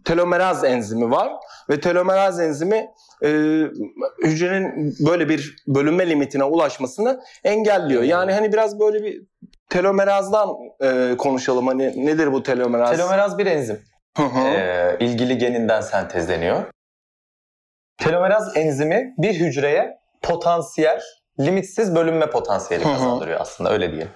telomeraz 0.05 0.63
enzimi 0.63 1.11
var 1.11 1.33
ve 1.69 1.79
telomeraz 1.79 2.39
enzimi 2.39 2.87
e, 3.23 3.29
hücrenin 4.23 4.95
böyle 4.99 5.29
bir 5.29 5.55
bölünme 5.67 6.09
limitine 6.09 6.43
ulaşmasını 6.43 7.21
engelliyor. 7.43 8.03
Yani 8.03 8.33
hani 8.33 8.53
biraz 8.53 8.79
böyle 8.79 9.03
bir 9.03 9.21
telomerazdan 9.69 10.49
e, 10.83 11.17
konuşalım. 11.17 11.67
Hani 11.67 12.05
nedir 12.05 12.31
bu 12.33 12.43
telomeraz? 12.43 12.91
Telomeraz 12.91 13.37
bir 13.37 13.45
enzim. 13.45 13.79
Hı 14.17 14.23
hı. 14.23 14.47
Ee, 14.47 14.97
ilgili 14.99 15.37
geninden 15.37 15.81
sentezleniyor. 15.81 16.63
Telomeraz 17.97 18.57
enzimi 18.57 19.13
bir 19.17 19.33
hücreye 19.33 19.97
potansiyel, 20.21 21.01
limitsiz 21.39 21.95
bölünme 21.95 22.29
potansiyeli 22.29 22.83
kazandırıyor 22.83 23.39
aslında 23.39 23.73
öyle 23.73 23.91
diyelim. 23.91 24.11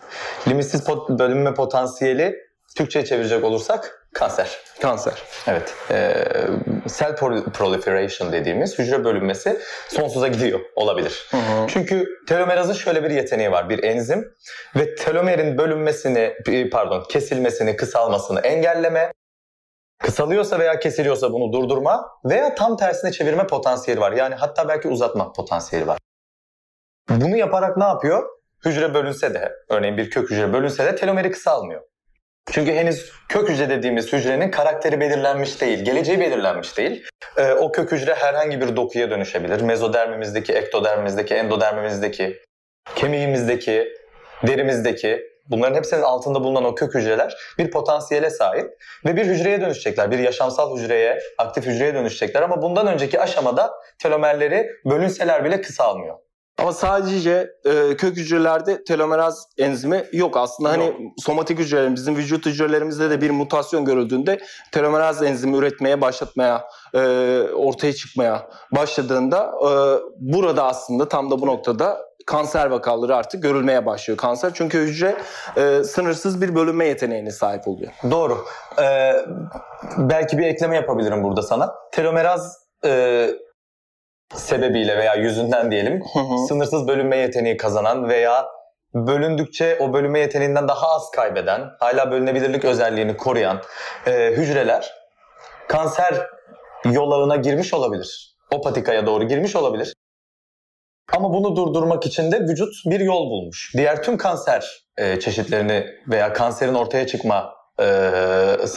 Limitsiz 0.47 0.81
pot- 0.81 1.19
bölünme 1.19 1.53
potansiyeli 1.53 2.35
Türkçe'ye 2.77 3.05
çevirecek 3.05 3.43
olursak 3.43 4.09
kanser. 4.13 4.57
Kanser. 4.81 5.13
Evet. 5.47 5.73
Ee, 5.91 6.25
cell 6.87 7.11
pro- 7.11 7.51
proliferation 7.51 8.31
dediğimiz 8.31 8.79
hücre 8.79 9.03
bölünmesi 9.03 9.59
sonsuza 9.87 10.27
gidiyor 10.27 10.59
olabilir. 10.75 11.27
Hı 11.31 11.37
hı. 11.37 11.67
Çünkü 11.67 12.07
telomerazın 12.27 12.73
şöyle 12.73 13.03
bir 13.03 13.09
yeteneği 13.09 13.51
var. 13.51 13.69
Bir 13.69 13.83
enzim 13.83 14.33
ve 14.75 14.95
telomerin 14.95 15.57
bölünmesini, 15.57 16.33
pardon 16.71 17.03
kesilmesini, 17.09 17.75
kısalmasını 17.75 18.39
engelleme, 18.39 19.13
kısalıyorsa 20.03 20.59
veya 20.59 20.79
kesiliyorsa 20.79 21.33
bunu 21.33 21.53
durdurma 21.53 22.09
veya 22.25 22.55
tam 22.55 22.77
tersine 22.77 23.11
çevirme 23.11 23.47
potansiyeli 23.47 24.01
var. 24.01 24.11
Yani 24.11 24.35
hatta 24.35 24.67
belki 24.67 24.87
uzatma 24.87 25.33
potansiyeli 25.33 25.87
var. 25.87 25.97
Bunu 27.09 27.37
yaparak 27.37 27.77
ne 27.77 27.83
yapıyor? 27.83 28.23
Hücre 28.65 28.93
bölünse 28.93 29.33
de, 29.33 29.51
örneğin 29.69 29.97
bir 29.97 30.09
kök 30.09 30.31
hücre 30.31 30.53
bölünse 30.53 30.85
de 30.85 30.95
telomeri 30.95 31.31
kısalmıyor. 31.31 31.81
Çünkü 32.51 32.73
henüz 32.73 33.11
kök 33.29 33.49
hücre 33.49 33.69
dediğimiz 33.69 34.13
hücrenin 34.13 34.51
karakteri 34.51 34.99
belirlenmiş 34.99 35.61
değil, 35.61 35.85
geleceği 35.85 36.19
belirlenmiş 36.19 36.77
değil. 36.77 37.07
Ee, 37.37 37.51
o 37.51 37.71
kök 37.71 37.91
hücre 37.91 38.13
herhangi 38.13 38.61
bir 38.61 38.75
dokuya 38.75 39.09
dönüşebilir. 39.09 39.61
Mezodermimizdeki, 39.61 40.53
ektodermimizdeki, 40.53 41.33
endodermimizdeki, 41.33 42.39
kemiğimizdeki, 42.95 43.93
derimizdeki 44.47 45.23
bunların 45.49 45.75
hepsinin 45.75 46.01
altında 46.01 46.43
bulunan 46.43 46.63
o 46.63 46.75
kök 46.75 46.95
hücreler 46.95 47.35
bir 47.57 47.71
potansiyele 47.71 48.29
sahip 48.29 48.67
ve 49.05 49.15
bir 49.15 49.25
hücreye 49.25 49.61
dönüşecekler. 49.61 50.11
Bir 50.11 50.19
yaşamsal 50.19 50.77
hücreye, 50.77 51.19
aktif 51.37 51.65
hücreye 51.65 51.93
dönüşecekler 51.93 52.41
ama 52.41 52.61
bundan 52.61 52.87
önceki 52.87 53.19
aşamada 53.19 53.73
telomerleri 53.99 54.69
bölünseler 54.85 55.45
bile 55.45 55.61
kısalmıyor. 55.61 56.26
Ama 56.57 56.73
sadece 56.73 57.51
e, 57.65 57.97
kök 57.97 58.17
hücrelerde 58.17 58.83
telomeraz 58.83 59.47
enzimi 59.57 60.05
yok. 60.13 60.37
Aslında 60.37 60.69
hani 60.69 60.85
Yok. 60.85 60.95
somatik 61.17 61.59
hücrelerin, 61.59 61.95
bizim 61.95 62.15
vücut 62.15 62.45
hücrelerimizde 62.45 63.09
de 63.09 63.21
bir 63.21 63.29
mutasyon 63.29 63.85
görüldüğünde 63.85 64.39
telomeraz 64.71 65.23
enzimi 65.23 65.57
üretmeye 65.57 66.01
başlatmaya, 66.01 66.67
e, 66.93 66.99
ortaya 67.55 67.93
çıkmaya 67.93 68.49
başladığında 68.75 69.51
e, 69.61 69.69
burada 70.19 70.63
aslında 70.63 71.07
tam 71.07 71.31
da 71.31 71.41
bu 71.41 71.47
noktada 71.47 72.07
kanser 72.27 72.65
vakaları 72.65 73.15
artık 73.15 73.43
görülmeye 73.43 73.85
başlıyor. 73.85 74.17
Kanser 74.17 74.51
çünkü 74.53 74.79
hücre 74.79 75.15
e, 75.57 75.83
sınırsız 75.83 76.41
bir 76.41 76.55
bölünme 76.55 76.85
yeteneğine 76.85 77.31
sahip 77.31 77.67
oluyor. 77.67 77.91
Doğru. 78.11 78.45
Ee, 78.81 79.13
belki 79.97 80.37
bir 80.37 80.45
ekleme 80.45 80.75
yapabilirim 80.75 81.23
burada 81.23 81.41
sana. 81.41 81.75
Telomeraz 81.91 82.57
e, 82.85 83.29
sebebiyle 84.35 84.97
veya 84.97 85.15
yüzünden 85.15 85.71
diyelim 85.71 86.03
sınırsız 86.47 86.87
bölünme 86.87 87.17
yeteneği 87.17 87.57
kazanan 87.57 88.09
veya 88.09 88.45
bölündükçe 88.93 89.77
o 89.79 89.93
bölünme 89.93 90.19
yeteneğinden 90.19 90.67
daha 90.67 90.95
az 90.95 91.11
kaybeden, 91.11 91.69
hala 91.79 92.11
bölünebilirlik 92.11 92.65
özelliğini 92.65 93.17
koruyan 93.17 93.61
e, 94.07 94.31
hücreler 94.31 94.93
kanser 95.67 96.13
yolağına 96.85 97.35
girmiş 97.35 97.73
olabilir. 97.73 98.37
O 98.53 98.61
patikaya 98.61 99.05
doğru 99.05 99.27
girmiş 99.27 99.55
olabilir. 99.55 99.93
Ama 101.13 101.33
bunu 101.33 101.55
durdurmak 101.55 102.05
için 102.05 102.31
de 102.31 102.39
vücut 102.39 102.73
bir 102.85 102.99
yol 102.99 103.29
bulmuş. 103.29 103.73
Diğer 103.77 104.03
tüm 104.03 104.17
kanser 104.17 104.87
e, 104.97 105.19
çeşitlerini 105.19 105.85
veya 106.07 106.33
kanserin 106.33 106.73
ortaya 106.73 107.07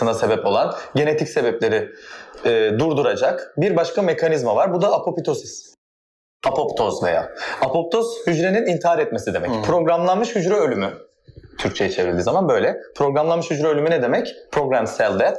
çıkmasına 0.01 0.15
sebep 0.15 0.47
olan 0.47 0.75
genetik 0.95 1.29
sebepleri 1.29 1.91
e, 2.45 2.79
durduracak 2.79 3.55
bir 3.57 3.77
başka 3.77 4.03
mekanizma 4.03 4.57
var. 4.57 4.75
Bu 4.75 4.81
da 4.83 4.93
apoptosis. 4.93 5.75
Apoptoz 6.47 7.03
veya. 7.03 7.33
Apoptoz 7.61 8.27
hücrenin 8.27 8.67
intihar 8.67 8.99
etmesi 8.99 9.35
demek. 9.35 9.51
Hmm. 9.51 9.63
Programlanmış 9.63 10.35
hücre 10.37 10.55
ölümü. 10.55 10.93
Türkçe'ye 11.59 11.91
çevrildiği 11.91 12.23
zaman 12.23 12.49
böyle. 12.49 12.77
Programlanmış 12.97 13.51
hücre 13.51 13.69
ölümü 13.69 13.91
ne 13.91 14.03
demek? 14.03 14.35
Programmed 14.53 14.89
cell 14.99 15.19
death. 15.19 15.39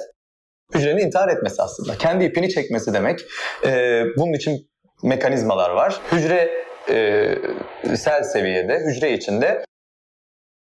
Hücrenin 0.75 1.05
intihar 1.05 1.29
etmesi 1.29 1.61
aslında. 1.61 1.97
Kendi 1.97 2.25
ipini 2.25 2.49
çekmesi 2.49 2.93
demek. 2.93 3.19
Ee, 3.65 4.03
bunun 4.17 4.33
için 4.33 4.69
mekanizmalar 5.03 5.69
var. 5.69 5.99
Hücre 6.11 6.49
e, 6.89 7.35
sel 7.95 8.23
seviyede, 8.23 8.79
hücre 8.79 9.13
içinde 9.13 9.63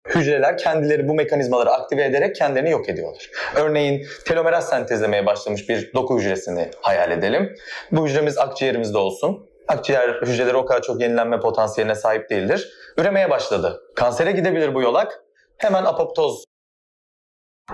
hücreler 0.07 0.57
kendileri 0.57 1.07
bu 1.07 1.13
mekanizmaları 1.13 1.69
aktive 1.69 2.03
ederek 2.03 2.35
kendilerini 2.35 2.69
yok 2.69 2.89
ediyorlar. 2.89 3.29
Örneğin 3.55 4.05
telomeraz 4.25 4.69
sentezlemeye 4.69 5.25
başlamış 5.25 5.69
bir 5.69 5.93
doku 5.93 6.19
hücresini 6.19 6.71
hayal 6.81 7.11
edelim. 7.11 7.55
Bu 7.91 8.07
hücremiz 8.07 8.37
akciğerimizde 8.37 8.97
olsun. 8.97 9.49
Akciğer 9.67 10.21
hücreleri 10.21 10.57
o 10.57 10.65
kadar 10.65 10.81
çok 10.81 11.01
yenilenme 11.01 11.39
potansiyeline 11.39 11.95
sahip 11.95 12.29
değildir. 12.29 12.73
Üremeye 12.97 13.29
başladı. 13.29 13.81
Kansere 13.95 14.31
gidebilir 14.31 14.75
bu 14.75 14.81
yolak. 14.81 15.23
Hemen 15.57 15.85
apoptoz 15.85 16.43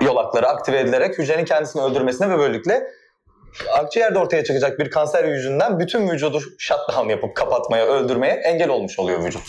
yolakları 0.02 0.48
aktive 0.48 0.80
edilerek 0.80 1.18
hücrenin 1.18 1.46
kendisini 1.46 1.82
öldürmesine 1.82 2.30
ve 2.30 2.38
böylelikle 2.38 2.88
akciğerde 3.74 4.20
ortaya 4.20 4.44
çıkacak 4.44 4.80
bir 4.80 4.90
kanser 4.90 5.24
yüzünden 5.24 5.80
bütün 5.80 6.10
vücudu 6.10 6.40
shutdown 6.60 7.10
yapıp 7.10 7.36
kapatmaya, 7.36 7.86
öldürmeye 7.86 8.34
engel 8.34 8.70
olmuş 8.70 9.00
oluyor 9.00 9.24
vücut. 9.24 9.44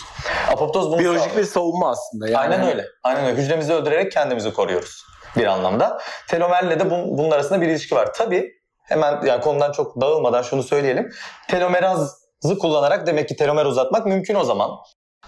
Apoptoz 0.53 0.91
bunu 0.91 0.99
Biyolojik 0.99 1.23
sağlıyor. 1.25 1.43
bir 1.47 1.51
savunma 1.51 1.91
aslında. 1.91 2.29
Yani 2.29 2.39
Aynen 2.39 2.67
öyle. 2.67 2.85
Aynen 3.03 3.25
öyle. 3.25 3.43
Hücremizi 3.43 3.73
öldürerek 3.73 4.13
kendimizi 4.13 4.53
koruyoruz 4.53 5.03
bir 5.37 5.47
anlamda. 5.47 5.99
Telomerle 6.29 6.81
de 6.81 6.91
bun, 6.91 7.19
bunun 7.19 7.31
arasında 7.31 7.61
bir 7.61 7.69
ilişki 7.69 7.95
var. 7.95 8.15
Tabii 8.15 8.53
hemen 8.85 9.23
yani 9.25 9.41
konudan 9.41 9.73
çok 9.73 10.01
dağılmadan 10.01 10.43
şunu 10.43 10.63
söyleyelim. 10.63 11.13
Telomerazı 11.51 12.59
kullanarak 12.61 13.07
demek 13.07 13.29
ki 13.29 13.37
telomer 13.37 13.65
uzatmak 13.65 14.07
mümkün 14.07 14.35
o 14.35 14.45
zaman. 14.45 14.71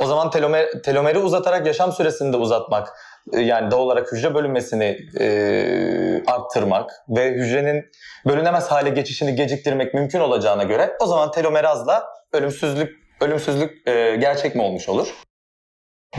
O 0.00 0.06
zaman 0.06 0.30
telomer, 0.30 0.68
telomeri 0.84 1.18
uzatarak 1.18 1.66
yaşam 1.66 1.92
süresini 1.92 2.32
de 2.32 2.36
uzatmak 2.36 2.88
yani 3.32 3.70
doğal 3.70 3.80
olarak 3.80 4.12
hücre 4.12 4.34
bölünmesini 4.34 4.98
e, 5.20 6.22
arttırmak 6.26 6.90
ve 7.08 7.30
hücrenin 7.32 7.84
bölünemez 8.26 8.66
hale 8.66 8.90
geçişini 8.90 9.34
geciktirmek 9.34 9.94
mümkün 9.94 10.20
olacağına 10.20 10.62
göre 10.62 10.96
o 11.00 11.06
zaman 11.06 11.30
telomerazla 11.30 12.06
ölümsüzlük 12.32 12.96
ölümsüzlük 13.20 13.88
e, 13.88 14.16
gerçek 14.16 14.54
mi 14.54 14.62
olmuş 14.62 14.88
olur? 14.88 15.14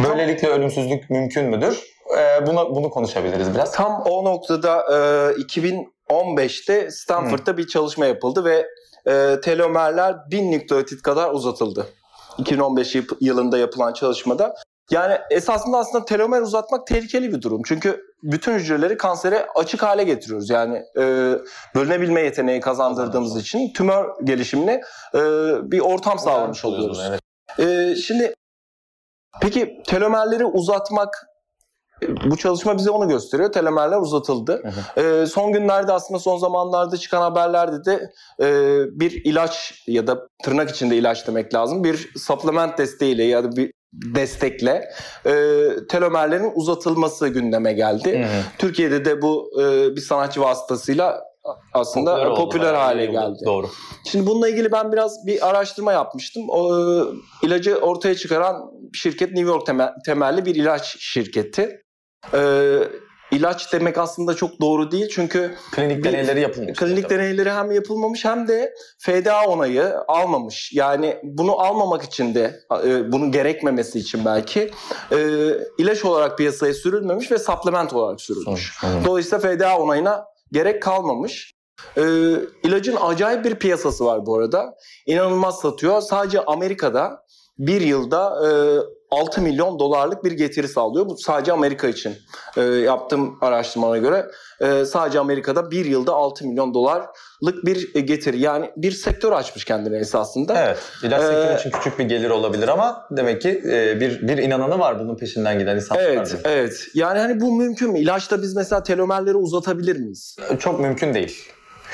Böylelikle 0.04 0.48
ölümsüzlük 0.48 1.10
mümkün 1.10 1.46
müdür? 1.46 1.84
Ee, 2.18 2.48
bunu 2.48 2.76
bunu 2.76 2.90
konuşabiliriz 2.90 3.54
biraz. 3.54 3.72
Tam 3.72 4.02
o 4.06 4.26
noktada 4.26 4.82
e, 4.82 4.96
2015'te 5.42 6.92
Stanford'da 6.92 7.58
bir 7.58 7.68
çalışma 7.68 8.06
yapıldı 8.06 8.46
ve 8.46 8.68
e, 9.12 9.42
telomerler 9.42 10.16
1000 10.32 10.52
nükleotit 10.52 11.02
kadar 11.02 11.32
uzatıldı. 11.32 11.88
2015 12.38 12.96
yıl- 12.96 13.18
yılında 13.22 13.58
yapılan 13.58 13.94
çalışmada. 13.94 14.56
Yani 14.92 15.18
esasında 15.32 15.78
aslında 15.78 16.06
telomer 16.06 16.42
uzatmak 16.42 16.88
tehlikeli 16.88 17.34
bir 17.34 17.42
durum. 17.42 17.62
Çünkü 17.66 18.02
bütün 18.24 18.54
hücreleri 18.54 18.98
kansere 18.98 19.48
açık 19.56 19.84
hale 19.84 20.04
getiriyoruz. 20.04 20.50
Yani 20.50 20.84
e, 20.98 21.34
bölünebilme 21.76 22.22
yeteneği 22.22 22.60
kazandırdığımız 22.60 23.38
için 23.38 23.74
tümör 23.74 24.06
gelişimine 24.24 24.82
e, 25.16 25.20
bir 25.72 25.80
ortam 25.80 26.20
sağlamış 26.20 26.66
oluyoruz. 26.66 27.02
Evet. 27.10 27.20
Ee, 27.60 27.96
şimdi 27.96 28.34
peki 29.42 29.82
telomerleri 29.88 30.46
uzatmak 30.46 31.26
bu 32.26 32.38
çalışma 32.38 32.78
bize 32.78 32.90
onu 32.90 33.10
gösteriyor. 33.10 33.52
Telomerler 33.52 33.98
uzatıldı. 33.98 34.62
Ee, 34.98 35.26
son 35.26 35.52
günlerde 35.52 35.94
aslında 35.94 36.20
son 36.20 36.38
zamanlarda 36.38 36.98
çıkan 36.98 37.22
haberlerde 37.22 37.86
de 37.86 38.12
e, 38.42 38.48
bir 39.00 39.26
ilaç 39.26 39.84
ya 39.88 40.08
da 40.08 40.28
tırnak 40.44 40.70
içinde 40.70 40.98
ilaç 40.98 41.28
demek 41.28 41.54
lazım. 41.54 41.84
Bir 41.84 42.12
supplement 42.18 42.78
desteğiyle 42.78 43.24
ya 43.24 43.44
da 43.44 43.56
bir 43.56 43.72
destekle 43.94 44.90
e, 45.26 45.66
telomerlerin 45.90 46.52
uzatılması 46.56 47.28
gündeme 47.28 47.74
geldi. 47.74 48.20
Hı 48.20 48.24
hı. 48.24 48.42
Türkiye'de 48.58 49.06
de 49.06 49.22
bu 49.22 49.52
e, 49.62 49.96
bir 49.96 50.02
sanatçı 50.02 50.42
vasıtasıyla 50.42 51.22
aslında 51.74 52.34
popüler, 52.36 52.74
oldu, 52.74 52.78
hale 52.78 53.04
oldu. 53.04 53.12
geldi. 53.12 53.40
Doğru. 53.46 53.70
Şimdi 54.12 54.26
bununla 54.28 54.50
ilgili 54.50 54.72
ben 54.72 54.92
biraz 54.92 55.26
bir 55.28 55.50
araştırma 55.50 55.92
yapmıştım. 55.92 56.44
O 56.50 56.80
e, 56.80 57.04
ilacı 57.44 57.78
ortaya 57.78 58.16
çıkaran 58.16 58.72
şirket 58.94 59.32
New 59.32 59.50
York 59.50 59.68
temel- 59.68 59.94
temelli 60.06 60.46
bir 60.46 60.56
ilaç 60.56 60.98
şirketi. 61.00 61.82
E, 62.34 62.40
ilaç 63.32 63.74
demek 63.74 63.98
aslında 63.98 64.34
çok 64.34 64.62
doğru 64.62 64.92
değil 64.92 65.10
çünkü 65.12 65.56
Klinik 65.72 66.04
deneyleri 66.04 66.42
yapılmış. 66.42 66.80
klinik 66.80 67.10
deneyleri 67.10 67.52
hem 67.52 67.72
yapılmamış 67.72 68.26
hem 68.26 68.48
de 68.48 68.74
FDA 68.98 69.46
onayı 69.46 69.94
almamış. 70.08 70.72
Yani 70.74 71.18
bunu 71.24 71.60
almamak 71.60 72.04
için 72.04 72.36
de 72.36 72.60
e, 72.86 73.12
bunun 73.12 73.32
gerekmemesi 73.32 74.00
için 74.00 74.26
belki 74.26 74.72
e, 75.12 75.18
ilaç 75.78 76.06
olarak 76.06 76.38
piyasaya 76.38 76.74
sürülmemiş 76.74 77.32
ve 77.32 77.38
supplement 77.38 77.94
olarak 77.94 78.22
sürülmüş. 78.22 78.80
Dolayısıyla 79.06 79.40
FDA 79.40 79.78
onayına 79.78 80.26
gerek 80.52 80.82
kalmamış. 80.82 81.54
Ee, 81.98 82.02
ilacın 82.64 82.98
acayip 83.02 83.46
bir 83.46 83.56
piyasası 83.56 84.06
var 84.06 84.26
bu 84.26 84.38
arada. 84.38 84.76
İnanılmaz 85.06 85.60
satıyor. 85.60 86.02
Sadece 86.02 86.46
Amerika'da 86.46 87.26
bir 87.58 87.82
yılda 87.82 88.48
e, 88.48 88.50
6 89.12 89.42
milyon 89.42 89.80
dolarlık 89.80 90.24
bir 90.24 90.32
getiri 90.32 90.68
sağlıyor. 90.68 91.06
Bu 91.06 91.18
sadece 91.18 91.52
Amerika 91.52 91.88
için 91.88 92.14
e, 92.58 92.62
yaptığım 92.62 93.38
araştırmana 93.42 93.98
göre 93.98 94.26
e, 94.62 94.86
sadece 94.86 95.20
Amerika'da 95.20 95.72
bir 95.72 95.86
yılda 95.86 96.14
6 96.14 96.48
milyon 96.48 96.74
dolarlık 96.74 97.66
bir 97.66 97.94
getiri. 97.94 98.40
Yani 98.40 98.72
bir 98.78 98.92
sektör 98.92 99.32
açmış 99.32 99.66
kendine 99.66 99.98
esasında. 99.98 100.64
Evet. 100.66 100.78
İlaç 101.04 101.22
Ee, 101.22 101.26
sektörü 101.26 101.60
için 101.60 101.72
küçük 101.72 102.00
bir 102.00 102.06
gelir 102.06 102.30
olabilir 102.30 102.68
ama 102.68 103.08
demek 103.12 103.42
ki 103.42 103.62
e, 103.66 104.00
bir 104.00 104.28
bir 104.28 104.38
inananı 104.38 104.80
var 104.80 105.00
bunun 105.00 105.18
peşinden 105.18 105.60
giden 105.60 105.76
insanlar. 105.76 106.04
Evet, 106.04 106.36
evet. 106.44 106.88
Yani 106.94 107.20
hani 107.20 107.42
bu 107.42 107.56
mümkün 107.56 107.92
mü? 107.92 108.00
İlaçta 108.00 108.42
biz 108.42 108.56
mesela 108.56 108.84
telomerleri 108.84 109.38
uzatabilir 109.38 110.00
miyiz? 110.00 110.36
Çok 110.60 110.80
mümkün 110.80 111.14
değil. 111.14 111.50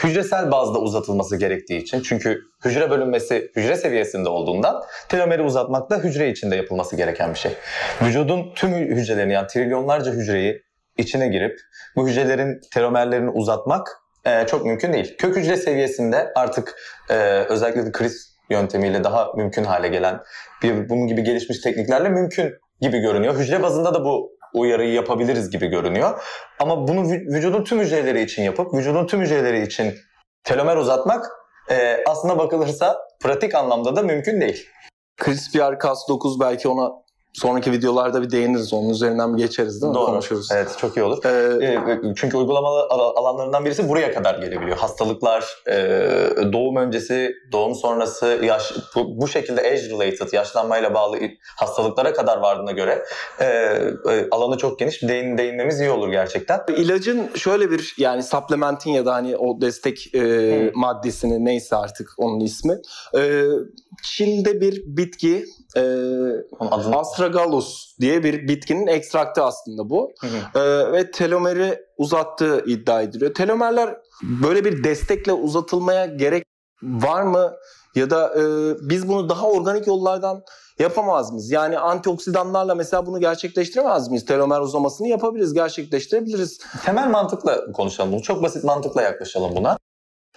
Hücresel 0.06 0.52
bazda 0.52 0.80
uzatılması 0.80 1.38
gerektiği 1.38 1.78
için 1.78 2.02
çünkü 2.02 2.42
hücre 2.66 2.90
bölünmesi 2.90 3.52
hücre 3.56 3.76
seviyesinde 3.76 4.30
olduğundan 4.30 4.84
telomeri 5.10 5.42
uzatmak 5.42 5.90
da 5.90 5.98
hücre 5.98 6.30
içinde 6.30 6.56
yapılması 6.56 6.96
gereken 6.96 7.34
bir 7.34 7.40
şey. 7.40 7.52
Vücudun 8.02 8.54
tüm 8.56 8.72
hücrelerini 8.74 9.34
yani 9.34 9.48
trilyonlarca 9.48 10.12
hücreyi 10.12 10.62
içine 10.98 11.28
girip 11.28 11.60
bu 11.96 12.08
hücrelerin 12.08 12.62
telomerlerini 12.74 13.30
uzatmak 13.30 13.88
e, 14.26 14.48
çok 14.48 14.66
mümkün 14.66 14.94
değil. 14.94 15.18
Kök 15.18 15.38
hücre 15.38 15.58
seviyesinde 15.58 16.32
artık 16.36 16.76
e, 17.10 17.16
özellikle 17.50 17.86
de 17.86 17.92
kriz 17.92 18.36
yöntemiyle 18.50 19.04
daha 19.04 19.34
mümkün 19.34 19.64
hale 19.64 19.88
gelen 19.88 20.20
bir 20.64 20.90
bunun 20.90 21.08
gibi 21.08 21.24
gelişmiş 21.24 21.60
tekniklerle 21.60 22.10
mümkün 22.10 22.54
gibi 22.82 23.00
görünüyor. 23.00 23.40
Hücre 23.40 23.64
bazında 23.64 23.94
da 23.94 24.06
bu 24.06 24.35
uyarıyı 24.56 24.94
yapabiliriz 24.94 25.50
gibi 25.50 25.68
görünüyor. 25.68 26.24
Ama 26.60 26.88
bunu 26.88 27.00
vü- 27.00 27.36
vücudun 27.36 27.64
tüm 27.64 27.80
hücreleri 27.80 28.22
için 28.22 28.44
yapıp 28.44 28.74
vücudun 28.74 29.08
tüm 29.08 29.22
hücreleri 29.22 29.62
için 29.62 29.94
telomer 30.44 30.78
uzatmak 30.78 31.26
e, 31.70 32.04
aslına 32.08 32.38
bakılırsa 32.38 32.98
pratik 33.22 33.56
anlamda 33.56 33.96
da 33.96 34.02
mümkün 34.02 34.42
değil. 34.42 34.68
CRISPR-Cas9 35.22 36.40
belki 36.40 36.68
ona 36.68 36.92
sonraki 37.36 37.72
videolarda 37.72 38.22
bir 38.22 38.30
değiniriz. 38.32 38.74
Onun 38.74 38.90
üzerinden 38.90 39.38
bir 39.38 39.44
geçeriz 39.44 39.82
değil 39.82 39.92
mi? 39.92 39.96
Doğru. 39.96 40.06
Konuşuruz. 40.06 40.50
Evet 40.54 40.68
çok 40.78 40.98
iyi 40.98 41.04
olur. 41.04 41.24
Ee, 41.26 41.56
E, 41.66 42.14
Çünkü 42.16 42.38
uygulamalı 42.38 42.80
al- 42.90 43.16
alanlarından 43.16 43.66
birisi 43.66 43.90
buraya 43.90 44.14
kadar 44.14 44.40
gelebiliyor. 44.40 44.78
Hastalıklar, 44.78 45.46
e, 45.68 45.74
doğum 46.54 46.76
öncesi, 46.76 47.32
doğum 47.52 47.76
sonrası, 47.76 48.40
yaş 48.44 48.74
bu, 48.96 49.22
bu 49.22 49.28
şekilde 49.28 49.62
age 49.62 49.90
related, 49.90 50.34
yaşlanmayla 50.34 50.94
bağlı 50.94 51.18
hastalıklara 51.58 52.14
kadar 52.14 52.38
vardığına 52.38 52.72
göre 52.72 53.06
e, 53.40 53.46
e, 53.46 54.28
alanı 54.32 54.58
çok 54.58 54.80
geniş. 54.80 55.02
Değin, 55.04 55.38
değinmemiz 55.38 55.80
iyi 55.80 55.90
olur 55.90 56.10
gerçekten. 56.10 56.60
İlacın 56.78 57.30
şöyle 57.36 57.72
bir 57.72 57.96
yani 57.98 58.24
supplementin 58.24 58.92
ya 58.92 59.06
da 59.06 59.14
hani 59.14 59.38
o 59.38 59.62
destek 59.62 60.16
e, 60.16 60.72
maddesini 60.76 61.46
neyse 61.46 61.76
artık 61.76 62.10
onun 62.18 62.40
ismi. 62.40 62.78
E, 63.18 63.42
Çin'de 64.04 64.62
bir 64.62 64.82
bitki 64.86 65.46
e, 65.76 65.82
adını... 66.60 66.96
astragalus 66.96 67.98
diye 68.00 68.24
bir 68.24 68.48
bitkinin 68.48 68.88
ekstraktı 68.88 69.44
aslında 69.44 69.90
bu. 69.90 70.12
Hı 70.22 70.28
hı. 70.28 70.60
E, 70.60 70.92
ve 70.92 71.12
telomeri 71.12 71.80
uzattığı 71.98 72.64
iddia 72.66 73.02
ediliyor. 73.02 73.34
Telomerler 73.34 73.98
böyle 74.24 74.66
bir 74.66 74.84
destekle 74.84 75.34
uzatılmaya 75.34 76.06
gerek 76.06 76.44
var 76.84 77.22
mı? 77.22 77.54
Ya 77.96 78.10
da 78.10 78.34
e, 78.36 78.42
biz 78.90 79.08
bunu 79.08 79.30
daha 79.30 79.48
organik 79.48 79.88
yollardan 79.88 80.44
yapamaz 80.80 81.32
mıyız? 81.32 81.52
Yani 81.52 81.80
antioksidanlarla 81.80 82.76
mesela 82.76 83.06
bunu 83.06 83.20
gerçekleştiremez 83.20 84.08
miyiz? 84.08 84.26
Telomer 84.26 84.60
uzamasını 84.60 85.08
yapabiliriz, 85.08 85.54
gerçekleştirebiliriz. 85.54 86.60
Temel 86.86 87.10
mantıkla 87.10 87.72
konuşalım 87.72 88.12
bunu. 88.12 88.22
Çok 88.22 88.44
basit 88.44 88.64
mantıkla 88.64 89.02
yaklaşalım 89.02 89.56
buna. 89.56 89.78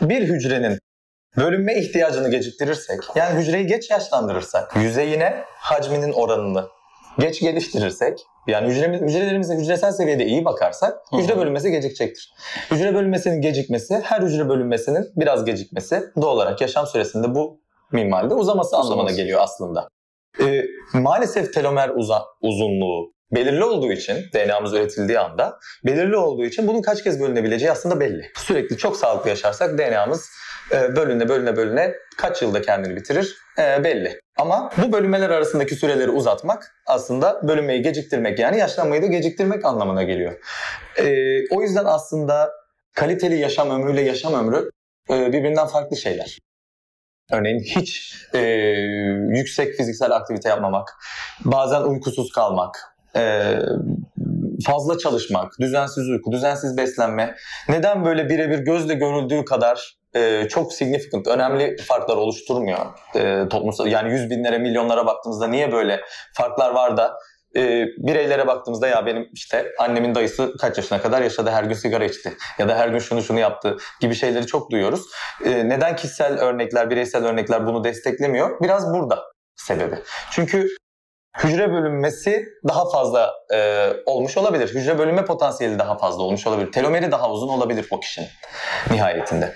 Bir 0.00 0.22
hücrenin 0.22 0.78
bölünme 1.36 1.74
ihtiyacını 1.78 2.30
geciktirirsek, 2.30 3.00
yani 3.14 3.40
hücreyi 3.40 3.66
geç 3.66 3.90
yaşlandırırsak, 3.90 4.76
yüzeyine 4.76 5.44
hacminin 5.48 6.12
oranını 6.12 6.64
geç 7.18 7.40
geliştirirsek, 7.40 8.18
yani 8.46 8.68
hücremiz, 8.68 9.00
hücrelerimize 9.00 9.54
hücresel 9.54 9.92
seviyede 9.92 10.24
iyi 10.26 10.44
bakarsak 10.44 10.98
hücre 11.12 11.36
bölünmesi 11.38 11.70
gecikecektir. 11.70 12.32
Hücre 12.70 12.94
bölünmesinin 12.94 13.40
gecikmesi, 13.40 14.00
her 14.04 14.22
hücre 14.22 14.48
bölünmesinin 14.48 15.06
biraz 15.16 15.44
gecikmesi 15.44 16.02
doğal 16.22 16.34
olarak 16.34 16.60
yaşam 16.60 16.86
süresinde 16.86 17.34
bu 17.34 17.60
minvalde 17.92 18.34
uzaması 18.34 18.76
anlamına 18.76 18.94
Uzaması. 18.94 19.16
geliyor 19.16 19.40
aslında. 19.42 19.88
Ee, 20.40 20.64
maalesef 20.92 21.54
telomer 21.54 21.88
uza, 21.88 22.22
uzunluğu 22.40 23.12
belirli 23.34 23.64
olduğu 23.64 23.92
için 23.92 24.16
DNA'mız 24.34 24.72
üretildiği 24.72 25.18
anda 25.18 25.58
belirli 25.86 26.16
olduğu 26.16 26.44
için 26.44 26.68
bunun 26.68 26.82
kaç 26.82 27.04
kez 27.04 27.20
bölünebileceği 27.20 27.72
aslında 27.72 28.00
belli. 28.00 28.22
Sürekli 28.36 28.76
çok 28.76 28.96
sağlıklı 28.96 29.30
yaşarsak 29.30 29.78
DNA'mız 29.78 30.28
bölüne 30.72 31.28
bölüne 31.28 31.56
bölüne 31.56 31.94
kaç 32.16 32.42
yılda 32.42 32.62
kendini 32.62 32.96
bitirir 32.96 33.36
e, 33.58 33.84
belli. 33.84 34.20
Ama 34.38 34.70
bu 34.82 34.92
bölünmeler 34.92 35.30
arasındaki 35.30 35.74
süreleri 35.74 36.10
uzatmak 36.10 36.74
aslında 36.86 37.48
bölünmeyi 37.48 37.82
geciktirmek 37.82 38.38
yani 38.38 38.58
yaşlanmayı 38.58 39.02
da 39.02 39.06
geciktirmek 39.06 39.64
anlamına 39.64 40.02
geliyor. 40.02 40.32
E, 40.96 41.06
o 41.48 41.62
yüzden 41.62 41.84
aslında 41.84 42.50
kaliteli 42.94 43.38
yaşam 43.38 43.70
ömrüyle 43.70 44.00
yaşam 44.00 44.34
ömrü 44.34 44.70
e, 45.10 45.32
birbirinden 45.32 45.66
farklı 45.66 45.96
şeyler. 45.96 46.38
Örneğin 47.32 47.60
hiç 47.60 48.14
e, 48.34 48.38
yüksek 49.38 49.74
fiziksel 49.74 50.10
aktivite 50.10 50.48
yapmamak, 50.48 50.88
bazen 51.44 51.82
uykusuz 51.82 52.32
kalmak, 52.32 52.76
e, 53.16 53.54
fazla 54.66 54.98
çalışmak, 54.98 55.52
düzensiz 55.60 56.08
uyku, 56.08 56.32
düzensiz 56.32 56.76
beslenme 56.76 57.34
neden 57.68 58.04
böyle 58.04 58.28
birebir 58.28 58.58
gözle 58.58 58.94
görüldüğü 58.94 59.44
kadar 59.44 59.97
e, 60.14 60.48
çok 60.48 60.72
significant, 60.72 61.26
önemli 61.26 61.76
farklar 61.88 62.16
oluşturmuyor 62.16 62.78
e, 63.14 63.48
toplumsal. 63.48 63.86
Yani 63.86 64.12
yüz 64.12 64.30
binlere, 64.30 64.58
milyonlara 64.58 65.06
baktığımızda 65.06 65.48
niye 65.48 65.72
böyle 65.72 66.00
farklar 66.34 66.70
var 66.70 66.96
da 66.96 67.18
e, 67.56 67.86
bireylere 67.98 68.46
baktığımızda 68.46 68.88
ya 68.88 69.06
benim 69.06 69.28
işte 69.32 69.72
annemin 69.78 70.14
dayısı 70.14 70.54
kaç 70.60 70.76
yaşına 70.76 71.02
kadar 71.02 71.22
yaşadı 71.22 71.50
her 71.50 71.64
gün 71.64 71.74
sigara 71.74 72.04
içti 72.04 72.32
ya 72.58 72.68
da 72.68 72.76
her 72.78 72.88
gün 72.88 72.98
şunu 72.98 73.22
şunu 73.22 73.38
yaptı 73.38 73.76
gibi 74.00 74.14
şeyleri 74.14 74.46
çok 74.46 74.70
duyuyoruz. 74.70 75.06
E, 75.44 75.68
neden 75.68 75.96
kişisel 75.96 76.38
örnekler, 76.38 76.90
bireysel 76.90 77.24
örnekler 77.24 77.66
bunu 77.66 77.84
desteklemiyor? 77.84 78.60
Biraz 78.60 78.94
burada 78.94 79.24
sebebi. 79.56 79.94
Çünkü 80.30 80.68
hücre 81.44 81.72
bölünmesi 81.72 82.44
daha 82.68 82.90
fazla 82.90 83.32
e, 83.54 83.88
olmuş 84.06 84.36
olabilir. 84.36 84.74
Hücre 84.74 84.98
bölünme 84.98 85.24
potansiyeli 85.24 85.78
daha 85.78 85.98
fazla 85.98 86.22
olmuş 86.22 86.46
olabilir. 86.46 86.72
Telomeri 86.72 87.12
daha 87.12 87.30
uzun 87.30 87.48
olabilir 87.48 87.86
o 87.90 88.00
kişinin 88.00 88.28
nihayetinde. 88.90 89.54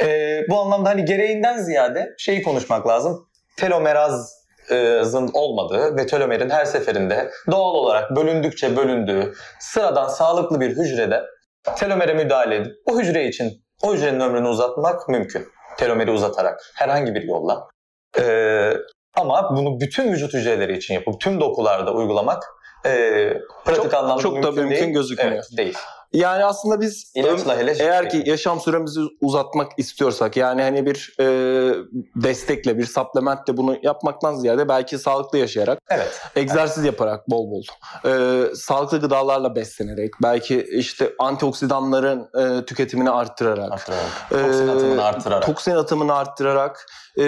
E, 0.00 0.40
bu 0.48 0.60
anlamda 0.60 0.88
hani 0.88 1.04
gereğinden 1.04 1.58
ziyade 1.58 2.14
şeyi 2.18 2.42
konuşmak 2.42 2.86
lazım. 2.86 3.28
Telomerazın 3.56 5.30
olmadığı 5.32 5.96
ve 5.96 6.06
telomerin 6.06 6.50
her 6.50 6.64
seferinde 6.64 7.30
doğal 7.50 7.74
olarak 7.74 8.16
bölündükçe 8.16 8.76
bölündüğü 8.76 9.32
sıradan 9.60 10.08
sağlıklı 10.08 10.60
bir 10.60 10.70
hücrede 10.70 11.22
telomere 11.76 12.14
müdahale 12.14 12.56
edip 12.56 12.72
o 12.86 13.00
hücre 13.00 13.28
için 13.28 13.64
o 13.82 13.94
hücrenin 13.94 14.20
ömrünü 14.20 14.48
uzatmak 14.48 15.08
mümkün. 15.08 15.46
Telomeri 15.78 16.10
uzatarak 16.10 16.60
herhangi 16.74 17.14
bir 17.14 17.22
yolla. 17.22 17.68
Ee, 18.18 18.72
ama 19.14 19.56
bunu 19.56 19.80
bütün 19.80 20.12
vücut 20.12 20.34
hücreleri 20.34 20.76
için 20.76 20.94
yapıp 20.94 21.20
tüm 21.20 21.40
dokularda 21.40 21.92
uygulamak 21.94 22.42
e, 22.86 22.90
pratik 23.64 23.82
Çok- 23.82 23.94
anlamda 23.94 24.22
çok 24.22 24.34
da 24.34 24.36
mümkün, 24.38 24.64
mümkün 24.64 24.80
değil. 24.82 24.92
gözükmüyor. 24.94 25.32
Evet, 25.32 25.56
değil. 25.56 25.74
Yani 26.12 26.44
aslında 26.44 26.80
biz 26.80 27.12
İlaçla 27.14 27.58
hele 27.58 27.74
eğer 27.78 28.10
ki 28.10 28.22
yaşam 28.26 28.60
süremizi 28.60 29.00
uzatmak 29.20 29.72
istiyorsak 29.76 30.36
yani 30.36 30.62
hani 30.62 30.86
bir 30.86 31.14
e, 31.20 31.24
destekle 32.16 32.78
bir 32.78 32.86
supplementle 32.86 33.56
bunu 33.56 33.76
yapmaktan 33.82 34.34
ziyade 34.34 34.68
belki 34.68 34.98
sağlıklı 34.98 35.38
yaşayarak 35.38 35.78
Evet. 35.90 36.20
egzersiz 36.36 36.84
yaparak 36.84 37.30
bol 37.30 37.50
bol 37.50 37.62
e, 38.04 38.44
sağlıklı 38.54 39.00
gıdalarla 39.00 39.56
beslenerek 39.56 40.10
belki 40.22 40.62
işte 40.72 41.12
antioksidanların 41.18 42.28
e, 42.38 42.64
tüketimini 42.64 43.10
arttırarak 43.10 43.72
Artırarak. 43.72 44.02
e, 44.32 44.34
Toksin 44.42 44.68
atımını 44.68 45.04
artırarak. 45.04 45.46
toksin 45.46 45.72
atımını 45.74 46.14
arttırarak 46.14 46.86
e, 47.20 47.24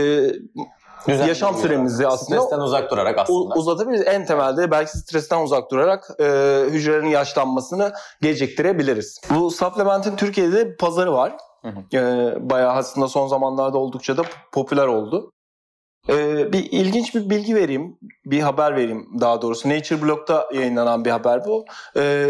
Düzenli 1.09 1.29
yaşam 1.29 1.57
süremizi 1.57 2.07
aslında 2.07 2.41
Stresten 2.41 2.59
uzak 2.59 2.91
durarak 2.91 3.19
aslında. 3.19 3.55
uzatabiliriz. 3.55 4.07
En 4.07 4.27
temelde 4.27 4.71
belki 4.71 4.99
stresten 4.99 5.43
uzak 5.43 5.71
durarak 5.71 6.09
e, 6.21 6.25
hücrelerin 6.71 7.07
yaşlanmasını 7.07 7.93
geciktirebiliriz. 8.21 9.21
Bu 9.31 9.51
supplementin 9.51 10.17
Türkiye'de 10.17 10.77
pazarı 10.77 11.13
var. 11.13 11.37
Hı 11.63 11.69
hı. 11.69 11.97
E, 11.97 12.51
bayağı 12.51 12.73
aslında 12.73 13.09
son 13.09 13.27
zamanlarda 13.27 13.79
oldukça 13.79 14.17
da 14.17 14.23
popüler 14.53 14.87
oldu. 14.87 15.31
E, 16.09 16.53
bir 16.53 16.73
ilginç 16.73 17.15
bir 17.15 17.31
bilgi 17.31 17.55
vereyim, 17.55 17.99
bir 18.27 18.41
haber 18.41 18.77
vereyim 18.77 19.09
daha 19.21 19.43
doğrusu. 19.43 19.69
Nature 19.69 20.03
Blog'da 20.03 20.49
yayınlanan 20.55 21.05
bir 21.05 21.11
haber 21.11 21.45
bu. 21.45 21.65
E, 21.97 22.27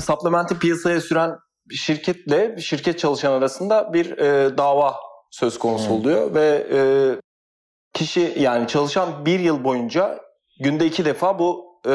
supplementi 0.00 0.58
piyasaya 0.58 1.00
süren 1.00 1.36
şirketle 1.70 2.56
şirket 2.60 2.98
çalışan 2.98 3.32
arasında 3.32 3.92
bir 3.92 4.18
e, 4.18 4.58
dava 4.58 4.96
söz 5.36 5.58
konusu 5.58 5.92
oluyor 5.92 6.34
ve 6.34 6.66
e, 6.72 6.80
kişi 7.92 8.34
yani 8.38 8.68
çalışan 8.68 9.26
bir 9.26 9.40
yıl 9.40 9.64
boyunca 9.64 10.18
günde 10.60 10.86
iki 10.86 11.04
defa 11.04 11.38
bu 11.38 11.66
e, 11.86 11.90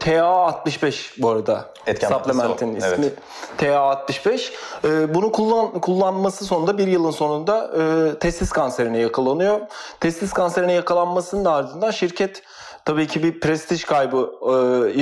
TA65 0.00 1.22
bu 1.22 1.30
arada 1.30 1.74
Etken 1.86 2.08
supplementin 2.08 2.76
ismi 2.76 2.88
Evet. 2.88 3.12
TA65 3.58 4.52
E, 4.84 5.14
bunu 5.14 5.32
kullan, 5.32 5.80
kullanması 5.80 6.44
sonunda 6.44 6.78
bir 6.78 6.86
yılın 6.86 7.10
sonunda 7.10 7.70
e, 7.78 8.18
testis 8.18 8.50
kanserine 8.50 8.98
yakalanıyor. 8.98 9.60
Testis 10.00 10.32
kanserine 10.32 10.72
yakalanmasının 10.72 11.44
ardından 11.44 11.90
şirket 11.90 12.42
tabii 12.84 13.06
ki 13.06 13.22
bir 13.22 13.40
prestij 13.40 13.84
kaybı 13.84 14.30
e, 14.42 14.52